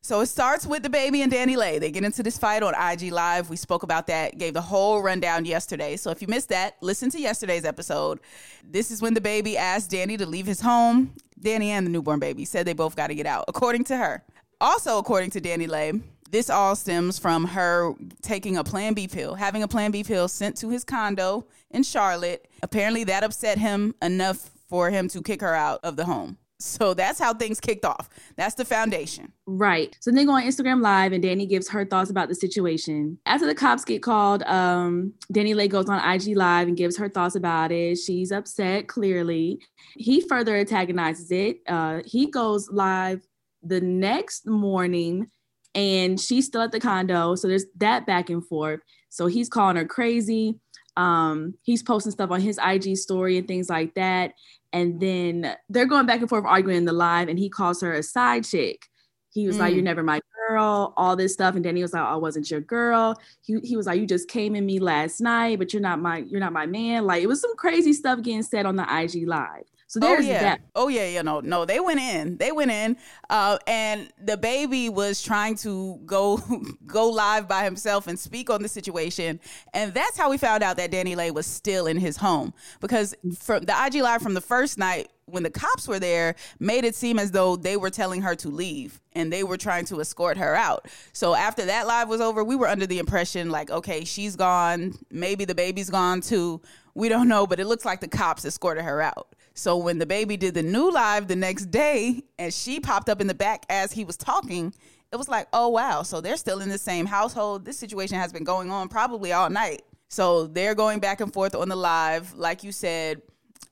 so 0.05 0.21
it 0.21 0.27
starts 0.27 0.67
with 0.67 0.83
DaBaby 0.83 1.21
and 1.21 1.33
DaniLeigh. 1.33 1.81
They 1.81 1.91
get 1.91 2.05
into 2.05 2.23
this 2.23 2.37
fight 2.37 2.63
on 2.63 2.75
IG 2.75 3.11
Live. 3.11 3.49
We 3.49 3.57
spoke 3.57 3.85
about 3.85 4.07
that, 4.09 4.37
gave 4.37 4.53
the 4.53 4.61
whole 4.61 5.01
rundown 5.01 5.47
yesterday. 5.47 5.97
So 5.97 6.11
if 6.11 6.21
you 6.21 6.29
missed 6.29 6.51
that, 6.51 6.77
listen 6.83 7.09
to 7.09 7.19
yesterday's 7.19 7.65
episode. 7.65 8.21
This 8.63 8.91
is 8.91 9.01
when 9.01 9.15
DaBaby 9.15 9.55
asked 9.55 9.91
Danny 9.91 10.19
to 10.19 10.27
leave 10.27 10.45
his 10.45 10.61
home. 10.61 11.15
Danny 11.41 11.71
and 11.71 11.87
the 11.87 11.91
newborn 11.91 12.21
baby 12.21 12.45
said 12.45 12.67
they 12.67 12.75
both 12.75 12.97
got 12.97 13.07
to 13.07 13.15
get 13.15 13.25
out, 13.25 13.47
according 13.49 13.85
to 13.85 13.97
her. 13.97 14.23
Also, 14.61 14.99
according 14.99 15.31
to 15.31 15.41
DaniLeigh, 15.41 16.03
this 16.31 16.51
all 16.51 16.77
stems 16.77 17.19
from 17.19 17.47
her 17.47 17.95
taking 18.21 18.59
a 18.59 18.63
Plan 18.63 18.93
B 18.93 19.09
pill, 19.09 19.35
having 19.35 19.63
a 19.63 19.69
Plan 19.69 19.91
B 19.91 20.05
pill 20.05 20.29
sent 20.29 20.59
to 20.59 20.69
his 20.69 20.85
condo 20.85 21.47
in 21.71 21.83
Charlotte. 21.83 22.47
Apparently, 22.63 23.05
that 23.05 23.25
upset 23.25 23.57
him 23.57 23.95
enough 24.03 24.51
for 24.69 24.91
him 24.91 25.09
to 25.09 25.23
kick 25.23 25.41
her 25.41 25.55
out 25.55 25.81
of 25.83 25.97
the 25.97 26.05
home. 26.05 26.37
So 26.61 26.95
that's 26.95 27.19
how 27.19 27.35
things 27.35 27.61
kicked 27.61 27.85
off. 27.85 28.09
That's 28.37 28.55
the 28.55 28.65
foundation. 28.65 29.33
Right. 29.47 29.97
So 30.01 30.11
they 30.11 30.25
go 30.25 30.33
on 30.33 30.45
Instagram 30.45 30.81
Live 30.81 31.13
and 31.13 31.23
Danny 31.23 31.47
gives 31.47 31.69
her 31.71 31.85
thoughts 31.85 32.11
about 32.11 32.29
the 32.29 32.35
situation. 32.35 33.19
After 33.27 33.47
the 33.47 33.55
cops 33.55 33.85
get 33.85 34.03
called, 34.03 34.43
um, 34.45 35.15
Lay 35.35 35.69
goes 35.69 35.89
on 35.89 35.99
IG 35.99 36.37
Live 36.37 36.69
and 36.69 36.77
gives 36.77 36.97
her 36.97 37.09
thoughts 37.09 37.35
about 37.35 37.73
it. 37.73 37.97
She's 37.97 38.31
upset, 38.31 38.87
clearly. 38.87 39.61
He 39.97 40.21
further 40.21 40.57
antagonizes 40.57 41.31
it. 41.31 41.59
Uh, 41.69 42.01
he 42.05 42.31
goes 42.31 42.71
live 42.71 43.21
the 43.63 43.81
next 43.81 44.47
morning 44.47 45.29
and 45.75 46.21
she's 46.21 46.47
still 46.47 46.63
at 46.63 46.73
the 46.73 46.81
condo. 46.81 47.35
So 47.35 47.49
there's 47.49 47.67
that 47.79 48.07
back 48.07 48.31
and 48.31 48.47
forth. 48.47 48.81
So 49.09 49.27
he's 49.27 49.49
calling 49.49 49.77
her 49.77 49.85
crazy. 49.85 50.59
Um, 50.97 51.55
he's 51.63 51.83
posting 51.83 52.13
stuff 52.13 52.31
on 52.31 52.41
his 52.41 52.59
IG 52.65 52.97
story 52.97 53.39
and 53.39 53.49
things 53.49 53.69
like 53.69 53.95
that. 53.95 54.35
And 54.75 54.99
then 54.99 55.55
they're 55.69 55.87
going 55.87 56.05
back 56.05 56.19
and 56.19 56.29
forth 56.29 56.45
arguing 56.45 56.79
in 56.79 56.85
the 56.85 56.93
live, 56.93 57.29
and 57.29 57.39
he 57.39 57.49
calls 57.49 57.81
her 57.81 57.93
a 57.93 58.03
side 58.03 58.45
chick. 58.45 58.87
He 59.31 59.47
was 59.47 59.57
mm. 59.57 59.61
like, 59.61 59.75
You're 59.75 59.85
never 59.85 60.03
my 60.03 60.21
girl, 60.49 60.93
all 60.97 61.15
this 61.15 61.33
stuff. 61.33 61.55
And 61.55 61.63
Danny 61.63 61.81
was 61.81 61.93
like, 61.93 62.03
I 62.03 62.17
wasn't 62.17 62.51
your 62.51 62.61
girl. 62.61 63.17
He, 63.43 63.61
he 63.63 63.77
was 63.77 63.87
like, 63.87 64.01
You 64.01 64.07
just 64.07 64.29
came 64.29 64.57
in 64.57 64.67
me 64.67 64.81
last 64.81 65.21
night, 65.21 65.61
but 65.61 65.73
you're 65.73 65.81
not 65.81 66.01
my 66.01 66.19
you're 66.19 66.41
not 66.41 66.53
my 66.53 66.67
man. 66.67 67.07
Like 67.07 67.23
it 67.23 67.29
was 67.29 67.41
some 67.41 67.55
crazy 67.55 67.93
stuff 67.93 68.21
getting 68.21 68.43
said 68.43 68.67
on 68.67 68.75
the 68.75 68.83
IG 68.83 69.29
live. 69.29 69.65
So 69.87 70.01
oh, 70.03 70.09
there's 70.09 70.27
oh, 70.27 70.29
yeah. 70.29 70.41
that. 70.43 70.61
Oh 70.75 70.89
yeah, 70.89 71.07
you 71.07 71.23
know, 71.23 71.41
no, 71.41 71.65
they 71.65 71.81
went 71.81 72.01
in. 72.01 72.37
They 72.37 72.53
went 72.53 72.71
in. 72.71 72.97
Uh, 73.31 73.59
and 73.67 74.13
baby 74.41 74.89
was 74.89 75.23
trying 75.23 75.55
to 75.57 76.01
go 76.05 76.41
go 76.87 77.09
live 77.09 77.49
by 77.49 77.65
himself 77.65 78.07
and 78.07 78.19
speak 78.19 78.51
on 78.51 78.63
the 78.63 78.69
situation. 78.69 79.41
And 79.73 79.95
that's 79.95 80.19
how 80.19 80.31
we 80.31 80.39
found 80.39 80.63
out 80.63 80.77
that 80.77 80.91
DaniLeigh 80.91 81.33
was 81.33 81.47
still 81.47 81.87
in 81.87 81.97
his 81.97 82.17
home. 82.17 82.53
Because 82.81 83.15
from 83.39 83.65
the 83.65 83.75
IG 83.87 83.97
live 84.03 84.23
from 84.23 84.35
the 84.35 84.41
first 84.41 84.79
night 84.79 85.09
when 85.27 85.43
the 85.43 85.51
cops 85.51 85.89
were 85.89 85.99
there 85.99 86.35
made 86.61 86.85
it 86.85 86.95
seem 86.95 87.19
as 87.19 87.31
though 87.31 87.57
they 87.57 87.77
were 87.77 87.91
telling 87.91 88.23
her 88.23 88.35
to 88.37 88.49
leave 88.49 89.01
and 89.15 89.33
they 89.33 89.43
were 89.43 89.57
trying 89.57 89.85
to 89.87 90.01
escort 90.01 90.37
her 90.37 90.55
out. 90.55 90.87
So 91.13 91.35
after 91.35 91.65
that 91.65 91.87
live 91.87 92.09
was 92.09 92.21
over, 92.21 92.45
we 92.45 92.57
were 92.57 92.69
under 92.69 92.87
the 92.87 92.99
impression 92.99 93.51
like, 93.51 93.71
okay, 93.71 94.05
she's 94.05 94.37
gone, 94.37 94.95
maybe 95.11 95.45
the 95.45 95.55
baby's 95.55 95.89
gone 95.91 96.21
too. 96.21 96.61
We 96.95 97.09
don't 97.09 97.29
know, 97.29 97.47
but 97.47 97.59
it 97.59 97.67
looks 97.67 97.85
like 97.85 98.01
the 98.01 98.09
cops 98.09 98.45
escorted 98.45 98.85
her 98.85 99.01
out. 99.01 99.35
So 99.55 99.77
when 99.77 100.01
DaBaby 100.01 100.39
did 100.39 100.55
the 100.55 100.63
new 100.63 100.91
live 100.91 101.29
the 101.29 101.37
next 101.37 101.67
day 101.71 102.25
and 102.39 102.53
she 102.53 102.81
popped 102.81 103.09
up 103.09 103.21
in 103.21 103.29
the 103.29 103.35
back 103.35 103.65
as 103.71 103.93
he 103.93 104.05
was 104.05 104.17
talking, 104.17 104.75
it 105.13 105.17
was 105.17 105.29
like, 105.29 105.47
oh 105.53 105.69
wow, 105.69 106.03
so 106.03 106.21
they're 106.21 106.37
still 106.37 106.61
in 106.61 106.69
the 106.69 106.79
same 106.79 107.07
household. 107.07 107.65
This 107.65 107.79
situation 107.79 108.19
has 108.19 108.33
been 108.33 108.43
going 108.43 108.73
on 108.73 108.89
probably 108.89 109.33
all 109.33 109.49
night. 109.49 109.83
So 110.09 110.49
they're 110.49 110.75
going 110.75 110.99
back 110.99 111.21
and 111.21 111.33
forth 111.33 111.55
on 111.55 111.69
the 111.69 111.77
live, 111.77 112.35
like 112.35 112.65
you 112.65 112.73
said. 112.73 113.23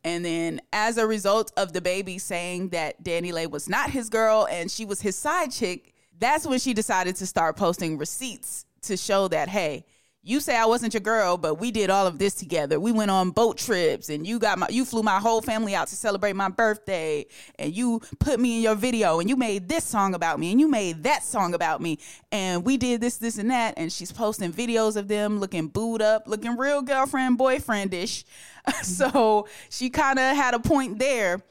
And 0.05 0.25
then 0.25 0.61
as 0.73 0.99
a 0.99 1.07
result 1.07 1.53
of 1.57 1.73
DaBaby 1.73 2.21
saying 2.21 2.69
that 2.69 3.03
DaniLeigh 3.03 3.51
was 3.51 3.69
not 3.69 3.91
his 3.91 4.09
girl 4.09 4.47
and 4.51 4.71
she 4.71 4.85
was 4.85 5.01
his 5.01 5.17
side 5.17 5.51
chick, 5.51 5.95
that's 6.19 6.47
when 6.47 6.61
she 6.61 6.75
decided 6.75 7.17
to 7.17 7.27
start 7.27 7.57
posting 7.57 7.99
receipts 7.99 8.67
to 8.83 8.97
show 8.97 9.27
that, 9.29 9.49
hey, 9.49 9.85
you 10.25 10.39
say 10.39 10.57
I 10.57 10.67
wasn't 10.67 10.95
your 10.95 11.01
girl, 11.01 11.37
but 11.37 11.57
we 11.57 11.73
did 11.73 11.91
all 11.91 12.07
of 12.07 12.19
this 12.19 12.35
together. 12.35 12.79
We 12.79 12.93
went 12.93 13.11
on 13.11 13.31
boat 13.31 13.59
trips 13.59 14.09
and 14.09 14.25
you 14.25 14.39
got 14.39 14.57
my 14.57 14.69
you 14.69 14.85
flew 14.85 15.03
my 15.03 15.19
whole 15.19 15.43
family 15.43 15.75
out 15.75 15.89
to 15.89 15.97
celebrate 15.97 16.35
my 16.35 16.49
birthday 16.49 17.27
and 17.59 17.75
you 17.75 18.01
put 18.21 18.39
me 18.39 18.57
in 18.57 18.63
your 18.63 18.77
video 18.77 19.19
and 19.19 19.29
you 19.29 19.35
made 19.35 19.69
this 19.69 19.83
song 19.85 20.15
about 20.15 20.39
me 20.39 20.53
and 20.53 20.61
you 20.61 20.69
made 20.69 21.03
that 21.03 21.25
song 21.25 21.55
about 21.55 21.81
me 21.81 21.99
and 22.31 22.65
we 22.65 22.77
did 22.77 23.01
this 23.01 23.17
this 23.17 23.37
and 23.37 23.51
that 23.51 23.75
and 23.77 23.93
she's 23.93 24.13
posting 24.13 24.53
videos 24.53 24.97
of 24.97 25.09
them 25.09 25.41
looking 25.41 25.67
booed 25.67 26.01
up, 26.01 26.29
looking 26.29 26.57
real 26.57 26.83
girlfriend 26.83 27.37
boyfriendish. 27.37 28.23
so 28.83 29.49
she 29.71 29.91
kind 29.91 30.21
of 30.21 30.37
had 30.37 30.55
a 30.55 30.61
point 30.61 31.01
there, 31.01 31.43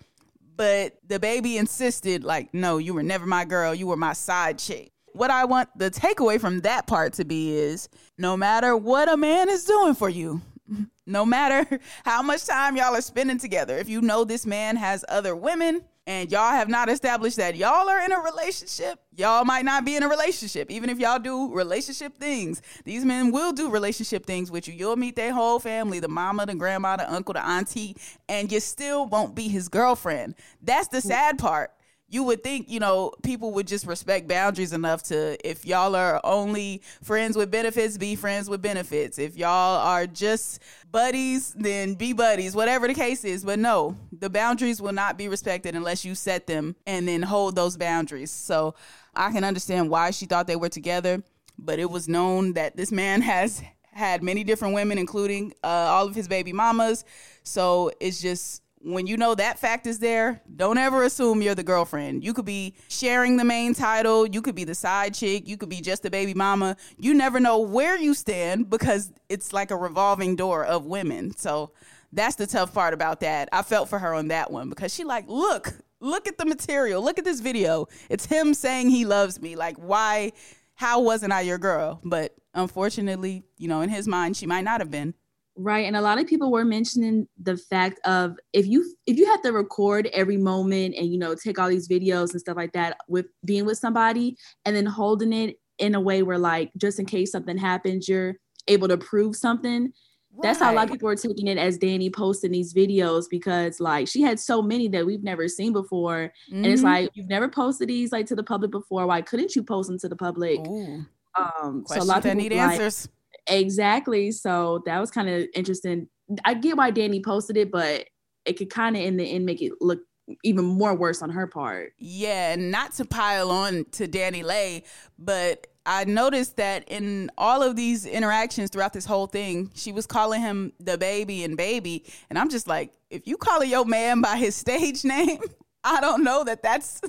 but 0.56 1.06
DaBaby 1.10 1.58
insisted 1.58 2.24
like 2.24 2.54
no, 2.54 2.78
you 2.78 2.94
were 2.94 3.04
never 3.04 3.25
my 3.25 3.44
girl, 3.44 3.75
you 3.75 3.88
were 3.88 3.98
my 3.98 4.13
side 4.13 4.60
chick 4.60 4.94
what 5.13 5.32
I 5.32 5.46
want 5.46 5.70
the 5.77 5.91
takeaway 5.91 6.39
from 6.39 6.62
that 6.62 6.88
part 6.88 7.13
to 7.13 7.25
be 7.25 7.56
is 7.56 7.89
no 8.18 8.38
matter 8.38 8.75
what 8.75 9.12
a 9.12 9.18
man 9.18 9.50
is 9.50 9.65
doing 9.65 9.96
for 9.96 10.10
you, 10.10 10.41
no 11.06 11.25
matter 11.25 11.80
how 12.06 12.22
much 12.22 12.46
time 12.46 12.75
y'all 12.75 12.96
are 12.96 13.01
spending 13.01 13.38
together, 13.38 13.77
if 13.77 13.89
you 13.89 14.01
know 14.01 14.24
this 14.24 14.46
man 14.46 14.75
has 14.75 15.06
other 15.10 15.36
women 15.36 15.82
and 16.08 16.32
y'all 16.32 16.51
have 16.51 16.68
not 16.68 16.89
established 16.89 17.38
that 17.38 17.56
y'all 17.56 17.88
are 17.88 18.03
in 18.03 18.12
a 18.12 18.20
relationship, 18.20 19.00
y'all 19.15 19.46
might 19.46 19.63
not 19.63 19.86
be 19.86 19.96
in 19.96 20.01
a 20.01 20.08
relationship. 20.08 20.72
Even 20.72 20.89
if 20.89 21.00
y'all 21.00 21.20
do 21.20 21.53
relationship 21.53 22.18
things, 22.18 22.62
these 22.86 23.06
men 23.06 23.32
will 23.32 23.51
do 23.51 23.70
relationship 23.70 24.25
things 24.25 24.50
with 24.50 24.68
you. 24.68 24.74
You'll 24.74 24.96
meet 24.96 25.15
their 25.15 25.32
whole 25.32 25.60
family 25.60 26.00
the 26.00 26.08
mama, 26.08 26.46
the 26.48 26.56
grandma, 26.56 26.98
the 26.98 27.12
uncle, 27.12 27.34
the 27.34 27.46
auntie 27.46 27.96
and 28.27 28.51
you 28.51 28.60
still 28.60 29.06
won't 29.06 29.36
be 29.36 29.48
his 29.48 29.70
girlfriend. 29.70 30.36
That's 30.62 30.88
the 30.88 30.98
mm. 30.98 31.03
sad 31.03 31.38
part 31.38 31.72
you 32.12 32.24
would 32.24 32.44
think, 32.44 32.70
you 32.70 32.82
know, 32.82 33.13
people 33.24 33.53
would 33.53 33.65
just 33.65 33.88
respect 33.88 34.27
boundaries 34.27 34.74
enough 34.74 35.01
to, 35.03 35.38
if 35.50 35.65
y'all 35.65 35.96
are 35.96 36.20
only 36.25 36.82
friends 37.01 37.38
with 37.38 37.50
benefits, 37.50 37.98
be 37.98 38.15
friends 38.15 38.50
with 38.50 38.62
benefits. 38.62 39.18
If 39.18 39.38
y'all 39.38 39.80
are 39.80 40.06
just 40.06 40.62
buddies, 40.91 41.53
then 41.53 41.94
be 41.94 42.12
buddies, 42.12 42.53
whatever 42.53 42.86
the 42.86 42.94
case 42.94 43.24
is. 43.24 43.46
But 43.46 43.60
no, 43.60 43.96
the 44.12 44.30
boundaries 44.30 44.82
will 44.82 44.91
not 44.91 45.18
be 45.18 45.30
respected 45.30 45.74
unless 45.74 46.03
you 46.03 46.13
set 46.13 46.48
them 46.48 46.75
and 46.86 47.08
then 47.08 47.22
hold 47.22 47.56
those 47.56 47.77
boundaries. 47.77 48.30
So 48.30 48.75
I 49.15 49.32
can 49.32 49.46
understand 49.46 49.89
why 49.89 50.12
she 50.12 50.25
thought 50.25 50.48
they 50.48 50.58
were 50.58 50.68
together, 50.68 51.24
but 51.58 51.80
it 51.80 51.89
was 51.89 52.10
known 52.10 52.53
that 52.53 52.75
this 52.75 52.91
man 52.91 53.22
has 53.22 53.63
had 53.94 54.22
many 54.22 54.44
different 54.44 54.74
women, 54.74 54.98
including 54.98 55.53
uh, 55.63 55.68
all 55.68 56.08
of 56.08 56.15
his 56.15 56.27
baby 56.27 56.51
mamas. 56.51 57.06
So 57.44 57.91
it's 58.01 58.22
just 58.22 58.61
when 58.83 59.07
you 59.07 59.17
know 59.17 59.35
that 59.35 59.59
fact 59.59 59.85
is 59.85 60.00
there, 60.00 60.41
don't 60.55 60.77
ever 60.77 61.03
assume 61.03 61.41
you're 61.41 61.55
the 61.55 61.63
girlfriend. 61.63 62.23
You 62.23 62.33
could 62.33 62.45
be 62.45 62.75
sharing 62.88 63.38
the 63.38 63.43
main 63.43 63.73
title, 63.73 64.27
you 64.27 64.41
could 64.41 64.55
be 64.55 64.63
the 64.63 64.75
side 64.75 65.13
chick, 65.13 65.47
you 65.47 65.57
could 65.57 65.69
be 65.69 65.81
just 65.81 66.03
the 66.03 66.09
baby 66.09 66.33
mama. 66.33 66.75
You 66.97 67.13
never 67.13 67.39
know 67.39 67.59
where 67.59 67.97
you 67.97 68.13
stand 68.13 68.69
because 68.69 69.11
it's 69.29 69.53
like 69.53 69.71
a 69.71 69.75
revolving 69.75 70.35
door 70.35 70.65
of 70.65 70.85
women. 70.85 71.35
So 71.38 71.71
that's 72.11 72.35
the 72.35 72.47
tough 72.47 72.73
part 72.73 72.93
about 72.93 73.19
that. 73.21 73.50
I 73.51 73.61
felt 73.61 73.89
for 73.89 74.00
her 74.00 74.13
on 74.13 74.29
that 74.29 74.51
one 74.51 74.69
because 74.69 74.93
she 74.93 75.03
like, 75.03 75.25
look, 75.27 75.73
look 76.00 76.27
at 76.27 76.38
the 76.38 76.45
material. 76.45 77.03
Look 77.03 77.19
at 77.19 77.25
this 77.25 77.39
video. 77.39 77.88
It's 78.09 78.25
him 78.25 78.53
saying 78.53 78.89
he 78.89 79.05
loves 79.05 79.41
me. 79.41 79.55
Like 79.55 79.77
why 79.77 80.33
how 80.73 81.01
wasn't 81.01 81.31
I 81.31 81.41
your 81.41 81.59
girl? 81.59 82.01
But 82.03 82.35
unfortunately, 82.55 83.43
you 83.57 83.67
know, 83.67 83.81
in 83.81 83.89
his 83.89 84.07
mind 84.07 84.35
she 84.35 84.47
might 84.47 84.63
not 84.63 84.81
have 84.81 84.89
been. 84.89 85.13
Right. 85.62 85.86
And 85.86 85.96
a 85.96 86.01
lot 86.01 86.20
of 86.20 86.25
people 86.25 86.51
were 86.51 86.65
mentioning 86.65 87.27
the 87.39 87.56
fact 87.56 88.00
of 88.03 88.36
if 88.51 88.65
you 88.65 88.96
if 89.06 89.18
you 89.18 89.27
have 89.27 89.44
to 89.44 89.51
record 89.51 90.08
every 90.08 90.38
moment 90.38 90.96
and 90.98 91.12
you 91.12 91.20
know 91.20 91.36
take 91.36 91.60
all 91.60 91.70
these 91.70 91.88
videos 91.88 92.32
and 92.32 92.41
stuff 92.41 92.58
like 92.58 92.74
that 92.74 92.98
with 93.08 93.27
being 93.46 93.65
with 93.65 93.77
somebody 93.77 94.38
and 94.65 94.75
then 94.75 94.88
holding 94.88 95.32
it 95.32 95.58
in 95.77 95.94
a 95.94 96.01
way 96.01 96.24
where 96.24 96.39
like 96.39 96.72
just 96.77 97.00
in 97.00 97.06
case 97.06 97.32
something 97.32 97.58
happens, 97.58 98.10
you're 98.10 98.38
able 98.68 98.88
to 98.88 98.98
prove 98.98 99.36
something. 99.36 99.94
Right. 100.34 100.44
That's 100.44 100.60
how 100.60 100.74
a 100.74 100.75
lot 100.75 100.86
of 100.86 100.91
people 100.91 101.10
are 101.10 101.15
taking 101.15 101.46
it 101.46 101.60
as 101.60 101.77
Danny 101.77 102.10
posting 102.10 102.51
these 102.51 102.74
videos 102.74 103.25
because 103.30 103.80
like 103.80 104.08
she 104.08 104.22
had 104.22 104.39
so 104.39 104.63
many 104.63 104.88
that 104.88 105.06
we've 105.06 105.24
never 105.24 105.48
seen 105.48 105.74
before. 105.74 106.34
Mm-hmm. 106.50 106.56
And 106.56 106.65
it's 106.65 106.82
mm-hmm. 106.82 106.91
like 106.91 107.10
you've 107.13 107.30
never 107.30 107.50
posted 107.50 107.89
these 107.89 108.12
like 108.12 108.25
to 108.27 108.36
the 108.36 108.44
public 108.44 108.72
before. 108.72 109.06
Why 109.06 109.22
couldn't 109.22 109.56
you 109.56 109.62
post 109.62 109.89
them 109.89 110.00
to 110.00 110.10
the 110.10 110.15
public? 110.15 110.60
Ooh. 110.62 111.06
Um 111.38 111.84
Questions 111.86 111.89
so 111.89 112.01
a 112.01 112.03
lot 112.03 112.18
of 112.18 112.24
people 112.24 112.38
need 112.38 112.53
like, 112.53 112.72
answers 112.72 113.08
Exactly. 113.48 114.31
So 114.31 114.81
that 114.86 115.00
was 115.00 115.12
kind 115.12 115.29
of 115.29 115.48
interesting. 115.53 116.07
I 116.45 116.53
get 116.53 116.77
why 116.77 116.91
Danny 116.91 117.21
posted 117.21 117.57
it, 117.57 117.71
but 117.71 118.05
it 118.45 118.53
could 118.53 118.69
kind 118.69 118.95
of 118.95 119.03
in 119.03 119.17
the 119.17 119.25
end 119.25 119.45
make 119.45 119.62
it 119.62 119.74
look 119.81 120.00
even 120.43 120.65
more 120.65 120.95
worse 120.95 121.21
on 121.21 121.29
her 121.29 121.48
part. 121.48 121.93
Yeah, 121.98 122.55
not 122.55 122.93
to 122.93 123.05
pile 123.05 123.51
on 123.51 123.86
to 123.91 124.07
DaniLeigh, 124.07 124.83
but 125.17 125.67
I 125.86 126.05
noticed 126.05 126.57
that 126.57 126.88
in 126.88 127.31
all 127.38 127.63
of 127.63 127.75
these 127.75 128.05
interactions 128.05 128.69
throughout 128.69 128.93
this 128.93 129.05
whole 129.05 129.27
thing, 129.27 129.71
she 129.74 129.91
was 129.91 130.05
calling 130.05 130.41
him 130.41 130.74
DaBaby 130.83 131.43
and 131.43 131.57
baby, 131.57 132.05
and 132.29 132.38
I'm 132.38 132.50
just 132.50 132.67
like, 132.67 132.93
if 133.10 133.27
you 133.27 133.38
calling 133.38 133.69
your 133.69 133.86
man 133.86 134.21
by 134.21 134.38
his 134.38 134.55
stage 134.55 135.03
name, 135.05 135.41
I 135.83 136.00
don't 136.00 136.24
know 136.24 136.43
that 136.43 136.62
that's 136.62 137.01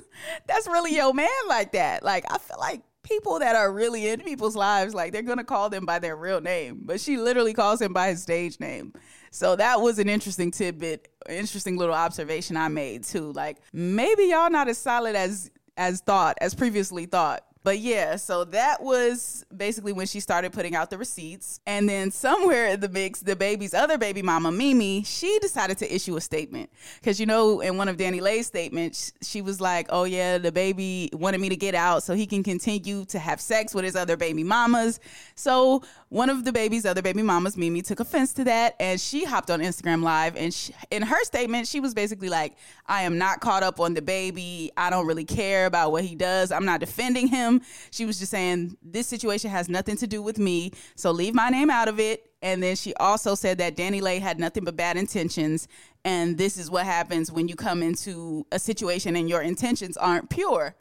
that's 0.47 0.67
really 0.67 0.95
your 0.95 1.13
man 1.13 1.29
like 1.47 1.73
that. 1.73 2.03
Like 2.03 2.25
I 2.29 2.37
feel 2.39 2.57
like 2.59 2.81
people 3.03 3.39
that 3.39 3.55
are 3.55 3.71
really 3.71 4.07
in 4.07 4.21
people's 4.21 4.55
lives, 4.55 4.93
like 4.93 5.11
they're 5.11 5.21
gonna 5.21 5.43
call 5.43 5.69
them 5.69 5.85
by 5.85 5.99
their 5.99 6.15
real 6.15 6.41
name, 6.41 6.81
but 6.83 6.99
she 6.99 7.17
literally 7.17 7.53
calls 7.53 7.81
him 7.81 7.93
by 7.93 8.09
his 8.09 8.21
stage 8.21 8.59
name. 8.59 8.93
So 9.31 9.55
that 9.55 9.81
was 9.81 9.99
an 9.99 10.09
interesting 10.09 10.51
tidbit, 10.51 11.09
interesting 11.29 11.77
little 11.77 11.95
observation 11.95 12.55
I 12.55 12.67
made 12.69 13.03
too. 13.03 13.31
Like 13.33 13.57
maybe 13.73 14.23
y'all 14.25 14.49
not 14.49 14.67
as 14.67 14.77
solid 14.77 15.15
as 15.15 15.51
as 15.75 16.01
thought, 16.01 16.37
as 16.39 16.53
previously 16.53 17.05
thought. 17.05 17.45
But 17.63 17.79
yeah, 17.79 18.17
so 18.17 18.43
that 18.45 18.83
was 18.83 19.45
basically 19.55 19.93
when 19.93 20.05
she 20.05 20.19
started 20.19 20.51
putting 20.51 20.75
out 20.75 20.89
the 20.89 20.97
receipts. 20.97 21.61
And 21.65 21.87
then 21.87 22.11
somewhere 22.11 22.67
in 22.67 22.81
the 22.81 22.89
mix, 22.89 23.23
DaBaby's 23.23 23.73
other 23.73 23.97
baby 23.97 24.21
mama, 24.21 24.51
Mimi, 24.51 25.03
she 25.03 25.39
decided 25.39 25.77
to 25.77 25.93
issue 25.95 26.17
a 26.17 26.21
statement. 26.21 26.69
Because, 26.99 27.21
you 27.21 27.25
know, 27.25 27.61
in 27.61 27.77
one 27.77 27.87
of 27.87 27.95
DaniLeigh's 27.95 28.47
statements, 28.47 29.13
she 29.21 29.41
was 29.41 29.61
like, 29.61 29.87
oh, 29.89 30.03
yeah, 30.03 30.39
DaBaby 30.39 31.15
wanted 31.15 31.39
me 31.39 31.47
to 31.47 31.55
get 31.55 31.73
out 31.73 32.03
so 32.03 32.13
he 32.13 32.27
can 32.27 32.43
continue 32.43 33.05
to 33.05 33.17
have 33.17 33.39
sex 33.39 33.73
with 33.73 33.85
his 33.85 33.95
other 33.95 34.17
baby 34.17 34.43
mamas. 34.43 34.99
So 35.35 35.83
one 36.09 36.29
of 36.29 36.39
DaBaby's 36.39 36.85
other 36.85 37.01
baby 37.01 37.23
mamas, 37.23 37.55
Mimi, 37.55 37.81
took 37.81 38.01
offense 38.01 38.33
to 38.33 38.43
that. 38.43 38.75
And 38.77 38.99
she 38.99 39.23
hopped 39.23 39.49
on 39.49 39.61
Instagram 39.61 40.03
Live. 40.03 40.35
And 40.35 40.53
she, 40.53 40.73
in 40.91 41.01
her 41.01 41.23
statement, 41.23 41.69
she 41.69 41.79
was 41.79 41.93
basically 41.93 42.27
like, 42.27 42.57
I 42.87 43.03
am 43.03 43.17
not 43.17 43.39
caught 43.39 43.63
up 43.63 43.79
on 43.79 43.95
DaBaby. 43.95 44.71
I 44.75 44.89
don't 44.89 45.07
really 45.07 45.25
care 45.25 45.65
about 45.65 45.93
what 45.93 46.03
he 46.03 46.15
does. 46.15 46.51
I'm 46.51 46.65
not 46.65 46.81
defending 46.81 47.27
him 47.27 47.52
him. 47.53 47.61
She 47.91 48.05
was 48.05 48.19
just 48.19 48.31
saying, 48.31 48.77
This 48.81 49.07
situation 49.07 49.49
has 49.49 49.69
nothing 49.69 49.97
to 49.97 50.07
do 50.07 50.21
with 50.21 50.37
me. 50.37 50.71
So 50.95 51.11
leave 51.11 51.33
my 51.33 51.49
name 51.49 51.69
out 51.69 51.87
of 51.87 51.99
it. 51.99 52.29
And 52.41 52.61
then 52.61 52.75
she 52.75 52.93
also 52.95 53.35
said 53.35 53.57
that 53.59 53.77
DaniLeigh 53.77 54.19
had 54.19 54.39
nothing 54.39 54.65
but 54.65 54.75
bad 54.75 54.97
intentions. 54.97 55.67
And 56.03 56.37
this 56.37 56.57
is 56.57 56.69
what 56.69 56.85
happens 56.85 57.31
when 57.31 57.47
you 57.47 57.55
come 57.55 57.81
into 57.81 58.45
a 58.51 58.59
situation 58.59 59.15
and 59.15 59.29
your 59.29 59.41
intentions 59.41 59.95
aren't 59.95 60.29
pure, 60.29 60.75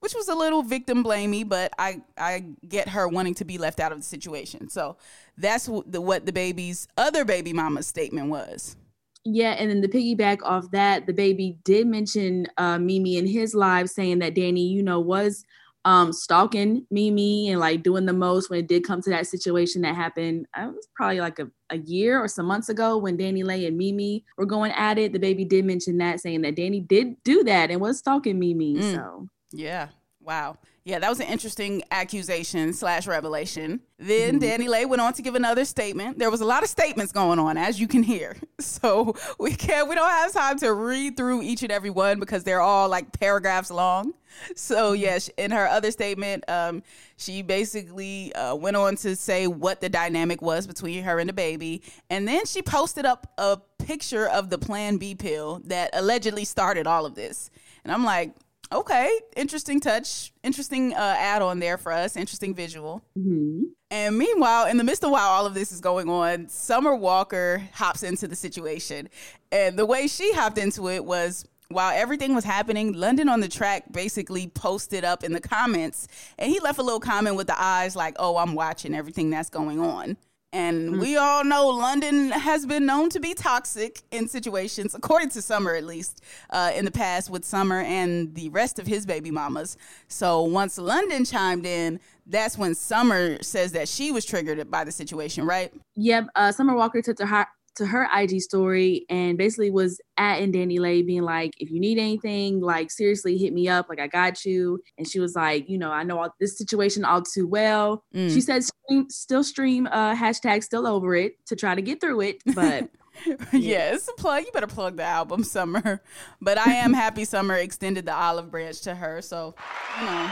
which 0.00 0.14
was 0.14 0.28
a 0.28 0.34
little 0.34 0.62
victim 0.62 1.04
blamey, 1.04 1.46
but 1.46 1.72
I, 1.78 2.00
I 2.16 2.44
get 2.66 2.88
her 2.88 3.06
wanting 3.08 3.34
to 3.34 3.44
be 3.44 3.58
left 3.58 3.78
out 3.78 3.92
of 3.92 3.98
the 3.98 4.04
situation. 4.04 4.70
So 4.70 4.96
that's 5.36 5.66
the, 5.66 6.00
what 6.00 6.24
DaBaby's 6.24 6.88
other 6.96 7.26
baby 7.26 7.52
mama's 7.52 7.86
statement 7.86 8.30
was. 8.30 8.76
Yeah, 9.24 9.52
and 9.52 9.70
then 9.70 9.82
the 9.82 9.88
piggyback 9.88 10.38
off 10.42 10.70
that, 10.72 11.06
DaBaby 11.06 11.62
did 11.62 11.86
mention 11.86 12.46
uh, 12.56 12.78
Mimi 12.78 13.18
in 13.18 13.26
his 13.26 13.54
live 13.54 13.88
saying 13.88 14.18
that 14.18 14.34
Danny, 14.34 14.66
you 14.66 14.82
know, 14.82 14.98
was 14.98 15.44
um 15.84 16.12
stalking 16.12 16.86
Mimi 16.90 17.50
and 17.50 17.60
like 17.60 17.82
doing 17.82 18.06
the 18.06 18.12
most 18.12 18.50
when 18.50 18.60
it 18.60 18.68
did 18.68 18.84
come 18.84 19.02
to 19.02 19.10
that 19.10 19.26
situation 19.26 19.82
that 19.82 19.94
happened. 19.94 20.46
I 20.54 20.68
was 20.68 20.88
probably 20.94 21.20
like 21.20 21.38
a, 21.38 21.50
a 21.70 21.78
year 21.78 22.20
or 22.20 22.28
some 22.28 22.46
months 22.46 22.68
ago 22.68 22.98
when 22.98 23.18
DaniLeigh 23.18 23.66
and 23.66 23.76
Mimi 23.76 24.24
were 24.36 24.46
going 24.46 24.72
at 24.72 24.98
it. 24.98 25.12
DaBaby 25.12 25.48
did 25.48 25.64
mention 25.64 25.98
that, 25.98 26.20
saying 26.20 26.42
that 26.42 26.56
Danny 26.56 26.80
did 26.80 27.22
do 27.24 27.44
that 27.44 27.70
and 27.70 27.80
was 27.80 27.98
stalking 27.98 28.38
Mimi. 28.38 28.76
Mm. 28.76 28.94
So 28.94 29.28
yeah. 29.52 29.88
Wow. 30.24 30.58
Yeah, 30.84 30.98
that 30.98 31.08
was 31.08 31.20
an 31.20 31.28
interesting 31.28 31.82
accusation 31.92 32.72
slash 32.72 33.06
revelation. 33.06 33.80
Then 33.98 34.40
mm-hmm. 34.40 34.62
DaniLeigh 34.62 34.88
went 34.88 35.00
on 35.00 35.12
to 35.12 35.22
give 35.22 35.36
another 35.36 35.64
statement. 35.64 36.18
There 36.18 36.30
was 36.30 36.40
a 36.40 36.44
lot 36.44 36.64
of 36.64 36.68
statements 36.68 37.12
going 37.12 37.38
on, 37.38 37.56
as 37.56 37.78
you 37.80 37.86
can 37.86 38.02
hear. 38.02 38.36
So 38.62 39.16
we 39.40 39.54
can't 39.56 39.88
we 39.88 39.96
don't 39.96 40.08
have 40.08 40.32
time 40.32 40.56
to 40.60 40.72
read 40.72 41.16
through 41.16 41.42
each 41.42 41.64
and 41.64 41.72
every 41.72 41.90
one 41.90 42.20
because 42.20 42.44
they're 42.44 42.60
all 42.60 42.88
like 42.88 43.18
paragraphs 43.18 43.72
long. 43.72 44.14
So 44.54 44.92
mm-hmm. 44.92 45.02
yes, 45.02 45.28
in 45.36 45.50
her 45.50 45.66
other 45.66 45.90
statement, 45.90 46.44
um, 46.48 46.84
she 47.16 47.42
basically 47.42 48.32
uh, 48.34 48.54
went 48.54 48.76
on 48.76 48.94
to 48.96 49.16
say 49.16 49.48
what 49.48 49.80
the 49.80 49.88
dynamic 49.88 50.42
was 50.42 50.68
between 50.68 51.02
her 51.02 51.18
and 51.18 51.28
DaBaby, 51.34 51.82
and 52.08 52.26
then 52.26 52.46
she 52.46 52.62
posted 52.62 53.04
up 53.04 53.32
a 53.36 53.58
picture 53.78 54.28
of 54.28 54.48
the 54.48 54.58
Plan 54.58 54.96
B 54.96 55.16
pill 55.16 55.60
that 55.64 55.90
allegedly 55.92 56.44
started 56.44 56.86
all 56.86 57.04
of 57.04 57.16
this. 57.16 57.50
And 57.82 57.92
I'm 57.92 58.04
like, 58.04 58.32
Okay, 58.72 59.20
interesting 59.36 59.80
touch, 59.80 60.32
interesting 60.42 60.94
uh, 60.94 61.14
add 61.18 61.42
on 61.42 61.58
there 61.58 61.76
for 61.76 61.92
us, 61.92 62.16
interesting 62.16 62.54
visual. 62.54 63.02
Mm-hmm. 63.18 63.64
And 63.90 64.16
meanwhile, 64.16 64.66
in 64.66 64.78
the 64.78 64.84
midst 64.84 65.04
of 65.04 65.10
while 65.10 65.28
all 65.28 65.44
of 65.44 65.52
this 65.52 65.72
is 65.72 65.80
going 65.80 66.08
on, 66.08 66.48
Summer 66.48 66.94
Walker 66.94 67.62
hops 67.74 68.02
into 68.02 68.26
the 68.26 68.36
situation. 68.36 69.10
And 69.50 69.78
the 69.78 69.84
way 69.84 70.06
she 70.06 70.32
hopped 70.32 70.56
into 70.56 70.88
it 70.88 71.04
was 71.04 71.44
while 71.68 71.92
everything 71.94 72.34
was 72.34 72.44
happening, 72.44 72.94
London 72.94 73.28
On 73.28 73.40
Da 73.40 73.48
Track 73.48 73.92
basically 73.92 74.48
posted 74.48 75.04
up 75.04 75.22
in 75.24 75.32
the 75.32 75.40
comments 75.40 76.08
and 76.38 76.50
he 76.50 76.60
left 76.60 76.78
a 76.78 76.82
little 76.82 77.00
comment 77.00 77.36
with 77.36 77.46
the 77.46 77.60
eyes 77.60 77.94
like, 77.94 78.14
oh, 78.18 78.36
I'm 78.36 78.54
watching 78.54 78.94
everything 78.94 79.30
that's 79.30 79.50
going 79.50 79.80
on. 79.80 80.16
And 80.52 80.94
mm. 80.94 81.00
we 81.00 81.16
all 81.16 81.44
know 81.44 81.68
London 81.68 82.30
has 82.30 82.66
been 82.66 82.84
known 82.84 83.08
to 83.10 83.20
be 83.20 83.32
toxic 83.34 84.02
in 84.10 84.28
situations, 84.28 84.94
according 84.94 85.30
to 85.30 85.42
Summer 85.42 85.74
at 85.74 85.84
least, 85.84 86.22
uh, 86.50 86.72
in 86.74 86.84
the 86.84 86.90
past 86.90 87.30
with 87.30 87.44
Summer 87.44 87.80
and 87.80 88.34
the 88.34 88.48
rest 88.50 88.78
of 88.78 88.86
his 88.86 89.06
baby 89.06 89.30
mamas. 89.30 89.76
So 90.08 90.42
once 90.42 90.76
London 90.76 91.24
chimed 91.24 91.64
in, 91.64 92.00
that's 92.26 92.58
when 92.58 92.74
Summer 92.74 93.42
says 93.42 93.72
that 93.72 93.88
she 93.88 94.12
was 94.12 94.24
triggered 94.24 94.70
by 94.70 94.84
the 94.84 94.92
situation, 94.92 95.46
right? 95.46 95.72
Yep. 95.96 96.26
Uh, 96.34 96.52
Summer 96.52 96.74
Walker 96.74 97.02
took 97.02 97.16
to 97.16 97.26
her 97.26 97.46
to 97.76 97.86
her 97.86 98.08
IG 98.14 98.40
story 98.40 99.06
and 99.08 99.38
basically 99.38 99.70
was 99.70 100.00
at 100.16 100.40
and 100.40 100.52
Danny 100.52 100.78
DaniLeigh 100.78 101.06
being 101.06 101.22
like, 101.22 101.52
if 101.58 101.70
you 101.70 101.80
need 101.80 101.98
anything, 101.98 102.60
like 102.60 102.90
seriously 102.90 103.38
hit 103.38 103.52
me 103.52 103.68
up. 103.68 103.88
Like 103.88 104.00
I 104.00 104.06
got 104.06 104.44
you. 104.44 104.80
And 104.98 105.08
she 105.08 105.20
was 105.20 105.34
like, 105.34 105.68
you 105.68 105.78
know, 105.78 105.90
I 105.90 106.02
know 106.02 106.20
all, 106.20 106.34
this 106.40 106.58
situation 106.58 107.04
all 107.04 107.22
too 107.22 107.46
well. 107.46 108.04
Mm. 108.14 108.32
She 108.32 108.40
said 108.40 108.64
stream, 108.64 109.08
still 109.10 109.44
stream 109.44 109.86
uh 109.86 110.14
hashtag 110.14 110.62
still 110.62 110.86
over 110.86 111.14
it 111.14 111.44
to 111.46 111.56
try 111.56 111.74
to 111.74 111.82
get 111.82 112.00
through 112.00 112.20
it. 112.22 112.42
But 112.54 112.90
yes, 113.52 114.08
plug. 114.18 114.44
You 114.44 114.52
better 114.52 114.66
plug 114.66 114.96
the 114.96 115.04
album, 115.04 115.44
Summer. 115.44 116.02
But 116.40 116.58
I 116.58 116.72
am 116.74 116.92
happy 116.92 117.24
Summer 117.24 117.54
extended 117.56 118.06
the 118.06 118.14
olive 118.14 118.50
branch 118.50 118.80
to 118.82 118.94
her. 118.94 119.22
So, 119.22 119.54
you 119.98 120.06
know, 120.06 120.30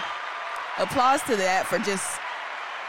applause 0.78 1.22
to 1.22 1.36
that 1.36 1.66
for 1.66 1.78
just 1.78 2.18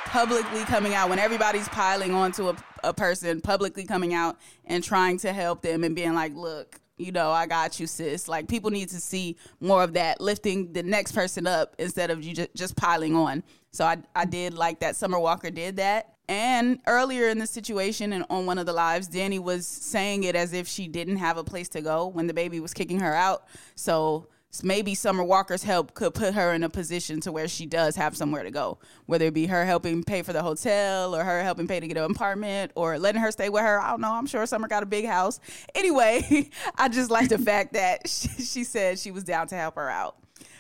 publicly 0.05 0.61
coming 0.65 0.93
out 0.93 1.09
when 1.09 1.19
everybody's 1.19 1.69
piling 1.69 2.13
onto 2.13 2.49
a, 2.49 2.55
a 2.83 2.93
person, 2.93 3.41
publicly 3.41 3.85
coming 3.85 4.13
out 4.13 4.37
and 4.65 4.83
trying 4.83 5.17
to 5.19 5.33
help 5.33 5.61
them 5.61 5.83
and 5.83 5.95
being 5.95 6.13
like, 6.13 6.33
look, 6.35 6.79
you 6.97 7.11
know, 7.11 7.31
I 7.31 7.47
got 7.47 7.79
you, 7.79 7.87
sis. 7.87 8.27
Like 8.27 8.47
people 8.47 8.69
need 8.69 8.89
to 8.89 8.99
see 8.99 9.37
more 9.59 9.83
of 9.83 9.93
that, 9.93 10.21
lifting 10.21 10.71
the 10.73 10.83
next 10.83 11.13
person 11.13 11.47
up 11.47 11.75
instead 11.79 12.11
of 12.11 12.23
you 12.23 12.33
just, 12.33 12.53
just 12.55 12.75
piling 12.75 13.15
on. 13.15 13.43
So 13.71 13.85
I, 13.85 13.97
I 14.15 14.25
did 14.25 14.53
like 14.53 14.79
that 14.81 14.95
Summer 14.95 15.19
Walker 15.19 15.49
did 15.49 15.77
that. 15.77 16.15
And 16.27 16.79
earlier 16.87 17.27
in 17.27 17.39
the 17.39 17.47
situation 17.47 18.13
and 18.13 18.25
on 18.29 18.45
one 18.45 18.57
of 18.57 18.65
the 18.65 18.73
lives, 18.73 19.07
Danny 19.07 19.39
was 19.39 19.67
saying 19.67 20.23
it 20.23 20.35
as 20.35 20.53
if 20.53 20.67
she 20.67 20.87
didn't 20.87 21.17
have 21.17 21.37
a 21.37 21.43
place 21.43 21.67
to 21.69 21.81
go 21.81 22.07
when 22.07 22.27
the 22.27 22.33
baby 22.33 22.59
was 22.59 22.73
kicking 22.73 22.99
her 22.99 23.13
out. 23.13 23.47
So 23.75 24.27
maybe 24.63 24.93
Summer 24.93 25.23
Walker's 25.23 25.63
help 25.63 25.93
could 25.93 26.13
put 26.13 26.33
her 26.33 26.53
in 26.53 26.63
a 26.63 26.69
position 26.69 27.21
to 27.21 27.31
where 27.31 27.47
she 27.47 27.65
does 27.65 27.95
have 27.95 28.17
somewhere 28.17 28.43
to 28.43 28.51
go, 28.51 28.79
whether 29.05 29.25
it 29.25 29.33
be 29.33 29.47
her 29.47 29.65
helping 29.65 30.03
pay 30.03 30.21
for 30.21 30.33
the 30.33 30.43
hotel 30.43 31.15
or 31.15 31.23
her 31.23 31.41
helping 31.41 31.67
pay 31.67 31.79
to 31.79 31.87
get 31.87 31.97
an 31.97 32.11
apartment 32.11 32.71
or 32.75 32.99
letting 32.99 33.21
her 33.21 33.31
stay 33.31 33.49
with 33.49 33.61
her. 33.61 33.79
I 33.79 33.91
don't 33.91 34.01
know. 34.01 34.11
I'm 34.11 34.27
sure 34.27 34.45
Summer 34.45 34.67
got 34.67 34.83
a 34.83 34.85
big 34.85 35.05
house. 35.05 35.39
Anyway, 35.73 36.49
I 36.75 36.89
just 36.89 37.09
like 37.09 37.29
the 37.29 37.37
fact 37.51 37.73
that 37.73 38.07
she, 38.07 38.27
she, 38.43 38.63
said 38.63 38.99
she 38.99 39.11
was 39.11 39.23
down 39.23 39.47
to 39.47 39.55
help 39.55 39.75
her 39.75 39.89
out. 39.89 40.17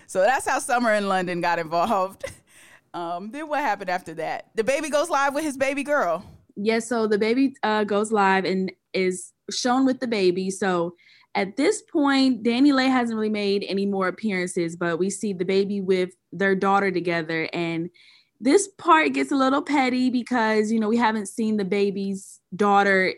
So 0.07 0.21
that's 0.21 0.47
how 0.47 0.59
Summer 0.59 0.93
in 0.93 1.07
London 1.07 1.41
got 1.41 1.59
involved. 1.59 2.23
Um, 2.93 3.31
then 3.31 3.47
what 3.47 3.59
happened 3.59 3.89
after 3.89 4.13
that? 4.15 4.55
DaBaby 4.55 4.91
goes 4.91 5.09
live 5.09 5.33
with 5.33 5.43
his 5.43 5.57
baby 5.57 5.83
girl. 5.83 6.25
Yes, 6.55 6.65
yeah, 6.65 6.79
so 6.79 7.07
DaBaby 7.07 7.53
uh, 7.63 7.83
goes 7.85 8.11
live 8.11 8.45
and 8.45 8.71
is 8.93 9.31
shown 9.49 9.85
with 9.85 9.99
the 9.99 10.07
baby. 10.07 10.49
So 10.49 10.95
at 11.33 11.55
this 11.55 11.81
point, 11.81 12.43
DaniLeigh 12.43 12.91
hasn't 12.91 13.15
really 13.15 13.29
made 13.29 13.65
any 13.67 13.85
more 13.85 14.07
appearances, 14.07 14.75
but 14.75 14.99
we 14.99 15.09
see 15.09 15.33
DaBaby 15.33 15.83
with 15.83 16.11
their 16.31 16.55
daughter 16.55 16.91
together. 16.91 17.47
And 17.53 17.89
this 18.39 18.67
part 18.77 19.13
gets 19.13 19.31
a 19.31 19.35
little 19.35 19.61
petty 19.61 20.09
because, 20.09 20.71
you 20.71 20.79
know, 20.79 20.89
we 20.89 20.97
haven't 20.97 21.27
seen 21.27 21.57
DaBaby's 21.57 22.41
daughter 22.55 23.13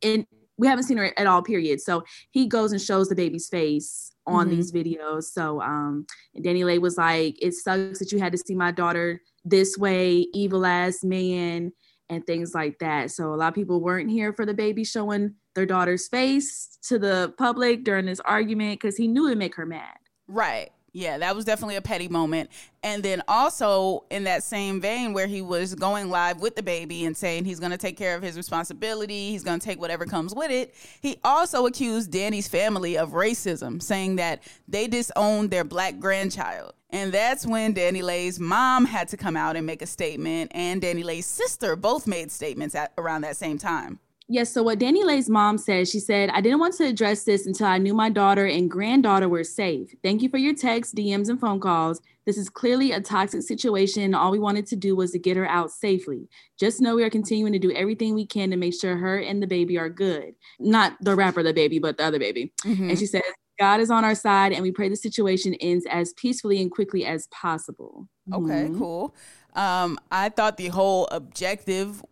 in, 0.00 0.26
we 0.56 0.66
haven't 0.66 0.84
seen 0.84 0.96
her 0.96 1.12
at 1.18 1.26
all, 1.26 1.42
period. 1.42 1.80
So 1.80 2.04
he 2.30 2.46
goes 2.46 2.72
and 2.72 2.80
shows 2.80 3.08
the 3.08 3.14
baby's 3.14 3.48
face 3.48 4.12
on 4.26 4.46
mm-hmm. 4.46 4.56
these 4.56 4.72
videos. 4.72 5.24
So 5.24 5.60
um, 5.60 6.06
DaniLeigh 6.38 6.80
was 6.80 6.96
like, 6.96 7.36
it 7.42 7.52
sucks 7.52 7.98
that 7.98 8.12
you 8.12 8.18
had 8.18 8.32
to 8.32 8.38
see 8.38 8.54
my 8.54 8.70
daughter 8.70 9.20
this 9.44 9.76
way, 9.76 10.26
evil 10.32 10.64
ass 10.64 11.04
man, 11.04 11.72
and 12.08 12.26
things 12.26 12.54
like 12.54 12.78
that. 12.78 13.10
So 13.10 13.34
a 13.34 13.36
lot 13.36 13.48
of 13.48 13.54
people 13.54 13.80
weren't 13.80 14.10
here 14.10 14.32
for 14.32 14.46
DaBaby 14.46 14.86
showing 14.86 15.34
their 15.58 15.66
daughter's 15.66 16.06
face 16.06 16.78
to 16.82 17.00
the 17.00 17.34
public 17.36 17.82
during 17.82 18.06
this 18.06 18.20
argument 18.20 18.80
because 18.80 18.96
he 18.96 19.08
knew 19.08 19.26
it'd 19.26 19.38
make 19.38 19.56
her 19.56 19.66
mad. 19.66 19.96
Right. 20.28 20.70
Yeah, 20.92 21.18
that 21.18 21.34
was 21.34 21.44
definitely 21.44 21.74
a 21.74 21.82
petty 21.82 22.06
moment. 22.08 22.48
And 22.84 23.02
then 23.02 23.22
also 23.26 24.04
in 24.10 24.24
that 24.24 24.44
same 24.44 24.80
vein 24.80 25.12
where 25.12 25.26
he 25.26 25.42
was 25.42 25.74
going 25.74 26.10
live 26.10 26.40
with 26.40 26.54
the 26.54 26.62
baby 26.62 27.04
and 27.04 27.16
saying 27.16 27.44
he's 27.44 27.58
going 27.58 27.72
to 27.72 27.76
take 27.76 27.96
care 27.96 28.14
of 28.14 28.22
his 28.22 28.36
responsibility, 28.36 29.30
he's 29.30 29.42
going 29.42 29.58
to 29.58 29.64
take 29.64 29.80
whatever 29.80 30.06
comes 30.06 30.32
with 30.32 30.50
it, 30.50 30.74
he 31.00 31.18
also 31.24 31.66
accused 31.66 32.12
Danny's 32.12 32.48
family 32.48 32.96
of 32.96 33.10
racism, 33.10 33.82
saying 33.82 34.16
that 34.16 34.42
they 34.68 34.86
disowned 34.86 35.50
their 35.50 35.64
black 35.64 35.98
grandchild. 35.98 36.72
And 36.90 37.12
that's 37.12 37.44
when 37.44 37.74
DaniLeigh's 37.74 38.40
mom 38.40 38.86
had 38.86 39.08
to 39.08 39.16
come 39.16 39.36
out 39.36 39.56
and 39.56 39.66
make 39.66 39.82
a 39.82 39.86
statement, 39.86 40.52
and 40.54 40.80
DaniLeigh's 40.80 41.26
sister 41.26 41.76
both 41.76 42.06
made 42.06 42.30
statements 42.30 42.74
at 42.74 42.92
around 42.96 43.22
that 43.22 43.36
same 43.36 43.58
time. 43.58 43.98
Yes. 44.30 44.52
So 44.52 44.62
what 44.62 44.78
DaniLeigh's 44.78 45.30
mom 45.30 45.56
said, 45.56 45.88
she 45.88 46.00
said, 46.00 46.28
I 46.30 46.42
didn't 46.42 46.58
want 46.58 46.74
to 46.74 46.84
address 46.84 47.24
this 47.24 47.46
until 47.46 47.66
I 47.66 47.78
knew 47.78 47.94
my 47.94 48.10
daughter 48.10 48.44
and 48.44 48.70
granddaughter 48.70 49.28
were 49.28 49.44
safe. 49.44 49.94
Thank 50.02 50.20
you 50.20 50.28
for 50.28 50.36
your 50.36 50.54
texts, 50.54 50.92
DMs, 50.92 51.30
and 51.30 51.40
phone 51.40 51.60
calls. 51.60 52.00
This 52.26 52.36
is 52.36 52.50
clearly 52.50 52.92
a 52.92 53.00
toxic 53.00 53.40
situation. 53.40 54.14
All 54.14 54.30
we 54.30 54.38
wanted 54.38 54.66
to 54.66 54.76
do 54.76 54.94
was 54.94 55.12
to 55.12 55.18
get 55.18 55.38
her 55.38 55.48
out 55.48 55.70
safely. 55.70 56.28
Just 56.60 56.78
know 56.78 56.94
we 56.94 57.04
are 57.04 57.10
continuing 57.10 57.54
to 57.54 57.58
do 57.58 57.72
everything 57.72 58.14
we 58.14 58.26
can 58.26 58.50
to 58.50 58.58
make 58.58 58.78
sure 58.78 58.98
her 58.98 59.18
and 59.18 59.42
the 59.42 59.46
baby 59.46 59.78
are 59.78 59.88
good. 59.88 60.34
Not 60.60 60.98
the 61.00 61.16
rapper, 61.16 61.42
the 61.42 61.54
baby, 61.54 61.78
but 61.78 61.96
the 61.96 62.04
other 62.04 62.18
baby. 62.18 62.52
Mm-hmm. 62.66 62.90
And 62.90 62.98
she 62.98 63.06
says, 63.06 63.22
God 63.58 63.80
is 63.80 63.90
on 63.90 64.04
our 64.04 64.14
side, 64.14 64.52
and 64.52 64.62
we 64.62 64.70
pray 64.70 64.88
the 64.88 64.96
situation 64.96 65.54
ends 65.54 65.86
as 65.90 66.12
peacefully 66.12 66.60
and 66.60 66.70
quickly 66.70 67.04
as 67.04 67.26
possible. 67.28 68.06
Okay, 68.32 68.66
mm-hmm. 68.66 68.78
cool. 68.78 69.14
Um, 69.54 69.98
I 70.12 70.28
thought 70.28 70.56
the 70.56 70.68
whole 70.68 71.06
objective 71.10 72.04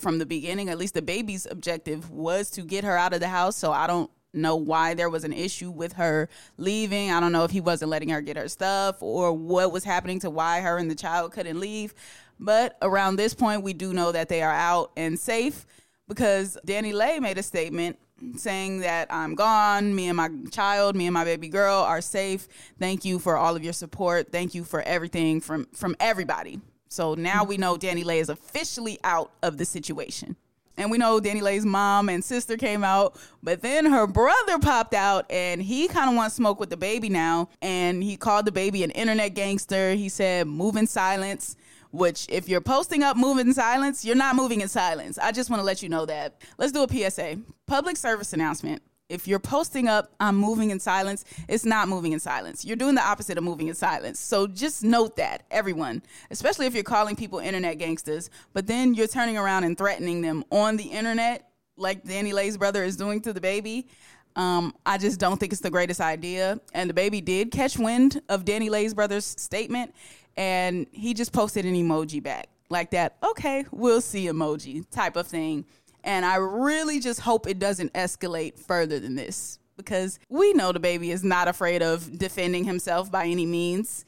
from 0.00 0.18
the 0.18 0.26
beginning, 0.26 0.68
at 0.68 0.78
least 0.78 0.94
DaBaby's 0.94 1.46
objective 1.50 2.10
was 2.10 2.50
to 2.50 2.62
get 2.62 2.84
her 2.84 2.96
out 2.96 3.12
of 3.12 3.20
the 3.20 3.28
house. 3.28 3.56
So 3.56 3.72
I 3.72 3.86
don't 3.86 4.10
know 4.32 4.56
why 4.56 4.94
there 4.94 5.10
was 5.10 5.24
an 5.24 5.32
issue 5.32 5.70
with 5.70 5.94
her 5.94 6.28
leaving. 6.56 7.10
I 7.10 7.20
don't 7.20 7.32
know 7.32 7.44
if 7.44 7.50
he 7.50 7.60
wasn't 7.60 7.90
letting 7.90 8.10
her 8.10 8.20
get 8.20 8.36
her 8.36 8.48
stuff 8.48 9.02
or 9.02 9.32
what 9.32 9.72
was 9.72 9.84
happening 9.84 10.20
to 10.20 10.30
why 10.30 10.60
her 10.60 10.78
and 10.78 10.90
the 10.90 10.94
child 10.94 11.32
couldn't 11.32 11.58
leave. 11.58 11.94
But 12.38 12.76
around 12.82 13.16
this 13.16 13.34
point, 13.34 13.62
we 13.62 13.72
do 13.72 13.92
know 13.92 14.12
that 14.12 14.28
they 14.28 14.42
are 14.42 14.52
out 14.52 14.92
and 14.96 15.18
safe 15.18 15.66
because 16.08 16.58
DaniLeigh 16.66 17.20
made 17.20 17.38
a 17.38 17.42
statement 17.42 17.98
saying 18.36 18.80
that 18.80 19.12
I'm 19.12 19.34
gone. 19.34 19.94
Me 19.94 20.08
and 20.08 20.16
my 20.16 20.30
child, 20.50 20.96
me 20.96 21.06
and 21.06 21.14
my 21.14 21.24
baby 21.24 21.48
girl 21.48 21.76
are 21.76 22.00
safe. 22.00 22.48
Thank 22.78 23.04
you 23.04 23.18
for 23.18 23.36
all 23.36 23.56
of 23.56 23.64
your 23.64 23.72
support. 23.72 24.32
Thank 24.32 24.54
you 24.54 24.64
for 24.64 24.82
everything 24.82 25.40
from 25.40 25.66
from 25.74 25.96
everybody. 26.00 26.60
So 26.88 27.14
now 27.14 27.44
we 27.44 27.56
know 27.56 27.76
DaniLeigh 27.76 28.20
is 28.20 28.28
officially 28.28 28.98
out 29.04 29.30
of 29.42 29.58
the 29.58 29.64
situation. 29.64 30.36
And 30.78 30.90
we 30.90 30.98
know 30.98 31.20
DaniLeigh's 31.20 31.64
mom 31.64 32.08
and 32.08 32.22
sister 32.22 32.56
came 32.56 32.84
out, 32.84 33.18
but 33.42 33.62
then 33.62 33.86
her 33.86 34.06
brother 34.06 34.58
popped 34.58 34.92
out 34.92 35.24
and 35.30 35.62
he 35.62 35.88
kind 35.88 36.10
of 36.10 36.16
wants 36.16 36.36
smoke 36.36 36.60
with 36.60 36.68
DaBaby 36.68 37.10
now. 37.10 37.48
And 37.62 38.02
he 38.02 38.16
called 38.16 38.46
DaBaby 38.46 38.84
an 38.84 38.90
internet 38.90 39.34
gangster. 39.34 39.94
He 39.94 40.10
said, 40.10 40.46
move 40.46 40.76
in 40.76 40.86
silence, 40.86 41.56
which 41.92 42.26
if 42.28 42.48
you're 42.48 42.60
posting 42.60 43.02
up 43.02 43.16
move 43.16 43.38
in 43.38 43.54
silence, 43.54 44.04
you're 44.04 44.16
not 44.16 44.36
moving 44.36 44.60
in 44.60 44.68
silence. 44.68 45.18
I 45.18 45.32
just 45.32 45.48
want 45.48 45.60
to 45.60 45.64
let 45.64 45.82
you 45.82 45.88
know 45.88 46.04
that. 46.06 46.42
Let's 46.58 46.72
do 46.72 46.82
a 46.82 47.10
PSA. 47.10 47.38
Public 47.66 47.96
service 47.96 48.34
announcement 48.34 48.82
if 49.08 49.28
you're 49.28 49.38
posting 49.38 49.88
up 49.88 50.12
i'm 50.20 50.36
moving 50.36 50.70
in 50.70 50.80
silence 50.80 51.24
it's 51.48 51.64
not 51.64 51.88
moving 51.88 52.12
in 52.12 52.20
silence 52.20 52.64
you're 52.64 52.76
doing 52.76 52.94
the 52.94 53.02
opposite 53.02 53.38
of 53.38 53.44
moving 53.44 53.68
in 53.68 53.74
silence 53.74 54.18
so 54.18 54.46
just 54.46 54.82
note 54.82 55.16
that 55.16 55.44
everyone 55.50 56.02
especially 56.30 56.66
if 56.66 56.74
you're 56.74 56.84
calling 56.84 57.16
people 57.16 57.38
internet 57.38 57.78
gangsters 57.78 58.30
but 58.52 58.66
then 58.66 58.94
you're 58.94 59.06
turning 59.06 59.36
around 59.36 59.64
and 59.64 59.78
threatening 59.78 60.20
them 60.22 60.44
on 60.50 60.76
the 60.76 60.84
internet 60.84 61.50
like 61.76 62.02
DaniLeigh's 62.04 62.56
brother 62.56 62.82
is 62.84 62.96
doing 62.96 63.20
to 63.20 63.34
DaBaby 63.34 63.86
um, 64.36 64.74
I 64.84 64.98
just 64.98 65.18
don't 65.18 65.38
think 65.38 65.52
it's 65.52 65.62
the 65.62 65.70
greatest 65.70 66.00
idea. 66.00 66.60
And 66.74 66.94
DaBaby 66.94 67.24
did 67.24 67.50
catch 67.50 67.78
wind 67.78 68.20
of 68.28 68.44
DaniLeigh's 68.44 68.92
brother's 68.92 69.24
statement, 69.24 69.94
and 70.36 70.86
he 70.92 71.14
just 71.14 71.32
posted 71.32 71.64
an 71.64 71.74
emoji 71.74 72.22
back 72.22 72.48
like 72.68 72.90
that. 72.90 73.16
Okay, 73.24 73.64
we'll 73.70 74.02
see 74.02 74.26
emoji 74.26 74.88
type 74.90 75.16
of 75.16 75.26
thing. 75.26 75.64
And 76.06 76.24
I 76.24 76.36
really 76.36 77.00
just 77.00 77.20
hope 77.20 77.48
it 77.48 77.58
doesn't 77.58 77.92
escalate 77.92 78.60
further 78.60 79.00
than 79.00 79.16
this 79.16 79.58
because 79.76 80.20
we 80.28 80.52
know 80.52 80.72
DaBaby 80.72 81.12
is 81.12 81.24
not 81.24 81.48
afraid 81.48 81.82
of 81.82 82.16
defending 82.16 82.64
himself 82.64 83.10
by 83.10 83.26
any 83.26 83.44
means. 83.44 84.04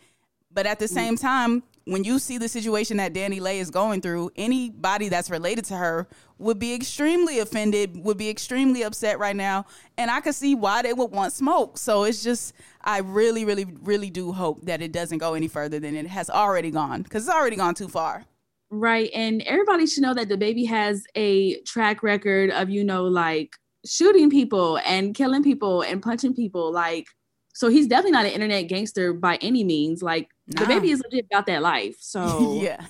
But 0.50 0.64
at 0.64 0.78
the 0.78 0.86
mm. 0.86 0.94
same 0.94 1.16
time, 1.16 1.64
when 1.84 2.04
you 2.04 2.20
see 2.20 2.38
the 2.38 2.48
situation 2.48 2.98
that 2.98 3.14
DaniLeigh 3.14 3.56
is 3.56 3.70
going 3.70 4.00
through, 4.00 4.30
anybody 4.36 5.08
that's 5.08 5.28
related 5.28 5.64
to 5.66 5.76
her 5.76 6.06
would 6.38 6.60
be 6.60 6.72
extremely 6.72 7.40
offended, 7.40 8.04
would 8.04 8.16
be 8.16 8.30
extremely 8.30 8.82
upset 8.82 9.18
right 9.18 9.34
now. 9.34 9.66
And 9.96 10.08
I 10.08 10.20
could 10.20 10.36
see 10.36 10.54
why 10.54 10.82
they 10.82 10.92
would 10.92 11.10
want 11.10 11.32
smoke. 11.32 11.78
So 11.78 12.04
it's 12.04 12.22
just, 12.22 12.54
I 12.80 12.98
really, 12.98 13.44
really, 13.44 13.64
really 13.82 14.10
do 14.10 14.32
hope 14.32 14.64
that 14.66 14.80
it 14.82 14.92
doesn't 14.92 15.18
go 15.18 15.34
any 15.34 15.48
further 15.48 15.80
than 15.80 15.96
it 15.96 16.06
has 16.06 16.30
already 16.30 16.70
gone 16.70 17.02
because 17.02 17.26
it's 17.26 17.34
already 17.34 17.56
gone 17.56 17.74
too 17.74 17.88
far. 17.88 18.24
Right. 18.70 19.10
And 19.14 19.42
everybody 19.42 19.86
should 19.86 20.02
know 20.02 20.14
that 20.14 20.28
DaBaby 20.28 20.68
has 20.68 21.04
a 21.14 21.60
track 21.62 22.02
record 22.02 22.50
of, 22.50 22.68
you 22.68 22.84
know, 22.84 23.04
like 23.04 23.56
shooting 23.86 24.28
people 24.30 24.78
and 24.84 25.14
killing 25.14 25.42
people 25.42 25.82
and 25.82 26.02
punching 26.02 26.34
people. 26.34 26.70
Like, 26.72 27.06
so 27.54 27.68
he's 27.68 27.86
definitely 27.86 28.12
not 28.12 28.26
an 28.26 28.32
internet 28.32 28.68
gangster 28.68 29.12
by 29.12 29.36
any 29.40 29.64
means. 29.64 30.02
Like, 30.02 30.28
nah. 30.46 30.62
DaBaby 30.62 30.90
is 30.90 31.02
legit 31.02 31.26
about 31.30 31.46
that 31.46 31.62
life. 31.62 31.96
So, 32.00 32.60
yeah, 32.62 32.84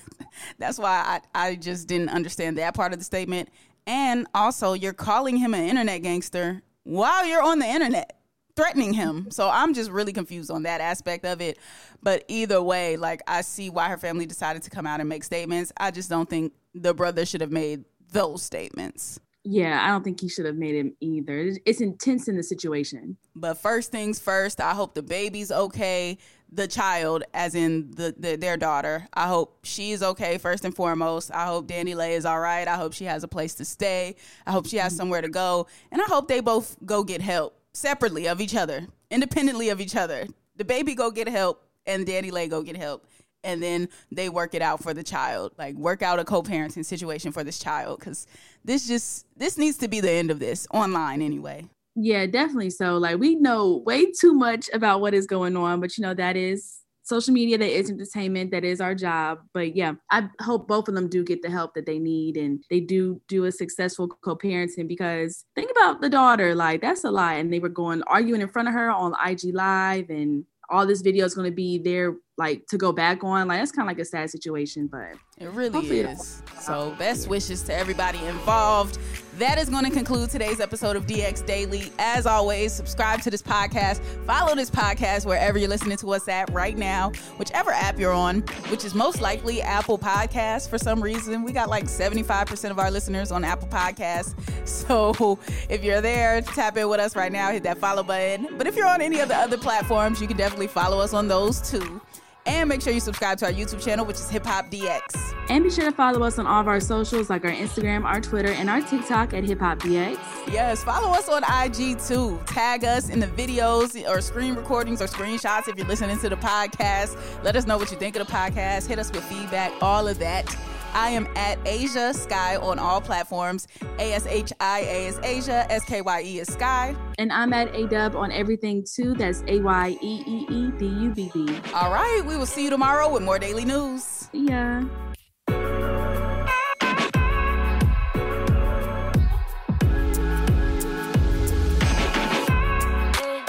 that's 0.57 0.77
why 0.77 1.21
I, 1.33 1.47
I 1.47 1.55
just 1.55 1.87
didn't 1.87 2.09
understand 2.09 2.57
that 2.57 2.73
part 2.73 2.93
of 2.93 2.99
the 2.99 3.05
statement. 3.05 3.49
And 3.87 4.27
also, 4.35 4.73
you're 4.73 4.93
calling 4.93 5.37
him 5.37 5.53
an 5.53 5.63
internet 5.63 6.03
gangster 6.03 6.61
while 6.83 7.25
you're 7.25 7.41
on 7.41 7.59
the 7.59 7.65
internet 7.65 8.18
threatening 8.59 8.93
him. 8.93 9.31
So 9.31 9.49
I'm 9.49 9.73
just 9.73 9.89
really 9.89 10.11
confused 10.11 10.51
on 10.51 10.63
that 10.63 10.81
aspect 10.81 11.25
of 11.25 11.39
it. 11.39 11.57
But 12.03 12.25
either 12.27 12.61
way, 12.61 12.97
like 12.97 13.21
I 13.27 13.41
see 13.41 13.69
why 13.69 13.87
her 13.87 13.97
family 13.97 14.25
decided 14.25 14.63
to 14.63 14.69
come 14.69 14.85
out 14.85 14.99
and 14.99 15.07
make 15.07 15.23
statements. 15.23 15.71
I 15.77 15.91
just 15.91 16.09
don't 16.09 16.29
think 16.29 16.53
the 16.73 16.93
brother 16.93 17.25
should 17.25 17.41
have 17.41 17.51
made 17.51 17.85
those 18.11 18.43
statements. 18.43 19.19
Yeah, 19.45 19.81
I 19.81 19.87
don't 19.87 20.03
think 20.03 20.19
he 20.19 20.27
should 20.27 20.45
have 20.45 20.57
made 20.57 20.75
him 20.75 20.93
either. 20.99 21.55
It's 21.65 21.79
intense 21.79 22.27
in 22.27 22.35
the 22.35 22.43
situation. 22.43 23.15
But 23.33 23.55
first 23.55 23.91
things 23.91 24.19
first, 24.19 24.59
I 24.59 24.73
hope 24.73 24.93
the 24.93 25.01
baby's 25.01 25.51
okay. 25.51 26.17
The 26.51 26.67
child, 26.67 27.23
as 27.33 27.55
in 27.55 27.91
the, 27.91 28.13
the 28.17 28.35
their 28.35 28.57
daughter, 28.57 29.07
I 29.13 29.27
hope 29.27 29.59
she's 29.63 30.03
okay 30.03 30.37
first 30.39 30.65
and 30.65 30.75
foremost. 30.75 31.31
I 31.31 31.45
hope 31.45 31.67
DaniLeigh 31.67 32.17
is 32.17 32.25
all 32.25 32.39
right. 32.39 32.67
I 32.67 32.75
hope 32.75 32.93
she 32.93 33.05
has 33.05 33.23
a 33.23 33.27
place 33.27 33.53
to 33.55 33.65
stay. 33.65 34.15
I 34.45 34.51
hope 34.51 34.67
she 34.67 34.77
has 34.77 34.91
mm-hmm. 34.91 34.97
somewhere 34.97 35.21
to 35.21 35.29
go, 35.29 35.67
and 35.91 36.01
I 36.01 36.05
hope 36.05 36.27
they 36.27 36.41
both 36.41 36.75
go 36.85 37.03
get 37.03 37.21
help 37.21 37.58
separately 37.73 38.27
of 38.27 38.41
each 38.41 38.55
other, 38.55 38.87
independently 39.11 39.69
of 39.69 39.81
each 39.81 39.95
other. 39.95 40.27
DaBaby 40.57 40.95
go 40.95 41.11
get 41.11 41.27
help 41.27 41.65
and 41.85 42.05
DaniLeigh 42.05 42.49
go 42.49 42.61
get 42.61 42.77
help. 42.77 43.05
And 43.43 43.63
then 43.63 43.87
they 44.11 44.27
work 44.27 44.53
it 44.53 44.61
out 44.61 44.83
for 44.83 44.93
the 44.93 45.03
child, 45.03 45.53
like 45.57 45.75
work 45.75 46.01
out 46.01 46.19
a 46.19 46.25
co-parenting 46.25 46.83
situation 46.83 47.31
for 47.31 47.41
this 47.41 47.57
child, 47.57 47.99
because 47.99 48.27
this 48.65 48.85
just 48.85 49.25
this 49.37 49.57
needs 49.57 49.77
to 49.77 49.87
be 49.87 50.01
the 50.01 50.11
end 50.11 50.29
of 50.29 50.39
this 50.39 50.67
online 50.71 51.21
anyway. 51.21 51.65
Yeah, 51.95 52.25
definitely. 52.25 52.69
So, 52.71 52.97
like, 52.97 53.17
we 53.17 53.35
know 53.35 53.81
way 53.85 54.11
too 54.11 54.33
much 54.33 54.69
about 54.73 54.99
what 54.99 55.13
is 55.13 55.25
going 55.25 55.55
on, 55.55 55.79
but 55.79 55.97
you 55.97 56.01
know 56.01 56.13
that 56.13 56.35
is 56.35 56.79
social 57.09 57.33
media 57.33 57.57
that 57.57 57.69
is 57.69 57.89
entertainment 57.89 58.51
that 58.51 58.63
is 58.63 58.79
our 58.79 58.93
job 58.93 59.39
but 59.53 59.75
yeah 59.75 59.93
i 60.11 60.29
hope 60.41 60.67
both 60.67 60.87
of 60.87 60.93
them 60.93 61.09
do 61.09 61.23
get 61.23 61.41
the 61.41 61.49
help 61.49 61.73
that 61.73 61.87
they 61.87 61.97
need 61.97 62.37
and 62.37 62.63
they 62.69 62.79
do 62.79 63.19
do 63.27 63.45
a 63.45 63.51
successful 63.51 64.07
co-parenting 64.23 64.87
because 64.87 65.43
think 65.55 65.71
about 65.71 66.01
the 66.01 66.09
daughter 66.09 66.53
like 66.53 66.81
that's 66.81 67.03
a 67.03 67.11
lot 67.11 67.35
and 67.37 67.51
they 67.51 67.59
were 67.59 67.67
going 67.67 68.03
arguing 68.03 68.41
in 68.41 68.47
front 68.47 68.67
of 68.67 68.73
her 68.75 68.91
on 68.91 69.15
ig 69.27 69.41
live 69.55 70.09
and 70.09 70.45
all 70.69 70.85
this 70.85 71.01
video 71.01 71.25
is 71.25 71.33
going 71.33 71.49
to 71.49 71.55
be 71.55 71.79
there 71.79 72.15
like 72.39 72.65
to 72.67 72.77
go 72.77 72.91
back 72.91 73.23
on 73.23 73.47
like 73.47 73.59
that's 73.59 73.71
kind 73.71 73.87
of 73.87 73.91
like 73.95 74.01
a 74.01 74.05
sad 74.05 74.29
situation 74.29 74.87
but 74.87 75.13
it 75.37 75.49
really 75.51 75.99
is 75.99 76.41
so 76.59 76.95
best 76.97 77.27
wishes 77.27 77.61
to 77.61 77.73
everybody 77.73 78.17
involved 78.25 78.97
that 79.39 79.57
is 79.57 79.69
going 79.69 79.85
to 79.85 79.89
conclude 79.89 80.29
today's 80.29 80.59
episode 80.59 80.97
of 80.97 81.07
DX 81.07 81.45
Daily. 81.45 81.93
As 81.97 82.25
always, 82.25 82.73
subscribe 82.73 83.21
to 83.21 83.31
this 83.31 83.41
podcast, 83.41 84.01
follow 84.25 84.53
this 84.53 84.69
podcast 84.69 85.25
wherever 85.25 85.57
you're 85.57 85.69
listening 85.69 85.97
to 85.99 86.11
us 86.11 86.27
at 86.27 86.51
right 86.51 86.77
now, 86.77 87.11
whichever 87.37 87.71
app 87.71 87.97
you're 87.97 88.11
on, 88.11 88.41
which 88.67 88.83
is 88.83 88.93
most 88.93 89.21
likely 89.21 89.61
Apple 89.61 89.97
Podcasts 89.97 90.69
for 90.69 90.77
some 90.77 91.01
reason. 91.01 91.43
We 91.43 91.53
got 91.53 91.69
like 91.69 91.85
75% 91.85 92.69
of 92.69 92.79
our 92.79 92.91
listeners 92.91 93.31
on 93.31 93.45
Apple 93.45 93.69
Podcasts. 93.69 94.35
So 94.69 95.39
if 95.67 95.83
you're 95.83 96.01
there, 96.01 96.41
tap 96.41 96.77
in 96.77 96.87
with 96.89 96.99
us 96.99 97.15
right 97.15 97.31
now, 97.31 97.51
hit 97.51 97.63
that 97.63 97.79
follow 97.79 98.03
button. 98.03 98.55
But 98.57 98.67
if 98.67 98.75
you're 98.75 98.87
on 98.87 99.01
any 99.01 99.19
of 99.19 99.27
the 99.27 99.35
other 99.35 99.57
platforms, 99.57 100.21
you 100.21 100.27
can 100.27 100.37
definitely 100.37 100.67
follow 100.67 100.99
us 100.99 101.13
on 101.13 101.27
those 101.27 101.59
too. 101.69 102.01
And 102.45 102.69
make 102.69 102.81
sure 102.81 102.93
you 102.93 102.99
subscribe 102.99 103.37
to 103.39 103.45
our 103.45 103.51
YouTube 103.51 103.83
channel, 103.83 104.05
which 104.05 104.17
is 104.17 104.29
Hip 104.29 104.45
Hop 104.45 104.71
DX. 104.71 105.35
And 105.49 105.63
be 105.63 105.69
sure 105.69 105.85
to 105.85 105.91
follow 105.91 106.23
us 106.23 106.39
on 106.39 106.47
all 106.47 106.61
of 106.61 106.67
our 106.67 106.79
socials, 106.79 107.29
like 107.29 107.43
our 107.43 107.51
Instagram, 107.51 108.05
our 108.05 108.21
Twitter, 108.21 108.49
and 108.49 108.69
our 108.69 108.81
TikTok 108.81 109.33
at 109.33 109.43
Hip 109.43 109.59
Hop 109.59 109.79
DX. 109.79 110.17
Yes, 110.51 110.83
follow 110.83 111.09
us 111.09 111.27
on 111.29 111.43
IG 111.43 111.99
too. 111.99 112.39
Tag 112.45 112.83
us 112.83 113.09
in 113.09 113.19
the 113.19 113.27
videos 113.27 114.07
or 114.09 114.21
screen 114.21 114.55
recordings 114.55 115.01
or 115.01 115.05
screenshots 115.05 115.67
if 115.67 115.77
you're 115.77 115.87
listening 115.87 116.17
to 116.19 116.29
the 116.29 116.37
podcast. 116.37 117.17
Let 117.43 117.55
us 117.55 117.65
know 117.67 117.77
what 117.77 117.91
you 117.91 117.97
think 117.97 118.15
of 118.15 118.25
the 118.25 118.31
podcast. 118.31 118.87
Hit 118.87 118.99
us 118.99 119.11
with 119.11 119.23
feedback, 119.23 119.71
all 119.81 120.07
of 120.07 120.19
that. 120.19 120.45
I 120.93 121.09
am 121.09 121.27
at 121.35 121.63
Ashia 121.65 122.13
Skye 122.13 122.57
on 122.57 122.79
all 122.79 123.01
platforms. 123.01 123.67
A 123.99 124.13
S 124.13 124.25
H 124.25 124.53
I 124.59 124.79
A 124.81 125.07
is 125.07 125.17
Ashia, 125.19 125.65
S 125.69 125.85
K 125.85 126.01
Y 126.01 126.21
E 126.23 126.39
is 126.39 126.47
Skye. 126.47 126.95
And 127.17 127.31
I'm 127.31 127.53
at 127.53 127.73
A 127.75 127.87
Dub 127.87 128.15
on 128.15 128.31
everything 128.31 128.85
too. 128.85 129.13
That's 129.13 129.43
A 129.47 129.59
Y 129.59 129.97
E 130.01 130.23
E 130.25 130.45
E 130.49 130.71
D 130.77 130.85
U 130.85 131.11
B 131.13 131.31
B. 131.33 131.59
All 131.73 131.91
right, 131.91 132.21
we 132.25 132.37
will 132.37 132.45
see 132.45 132.63
you 132.63 132.69
tomorrow 132.69 133.11
with 133.11 133.23
more 133.23 133.39
daily 133.39 133.65
news. 133.65 134.03
See 134.03 134.47
ya. 134.47 134.83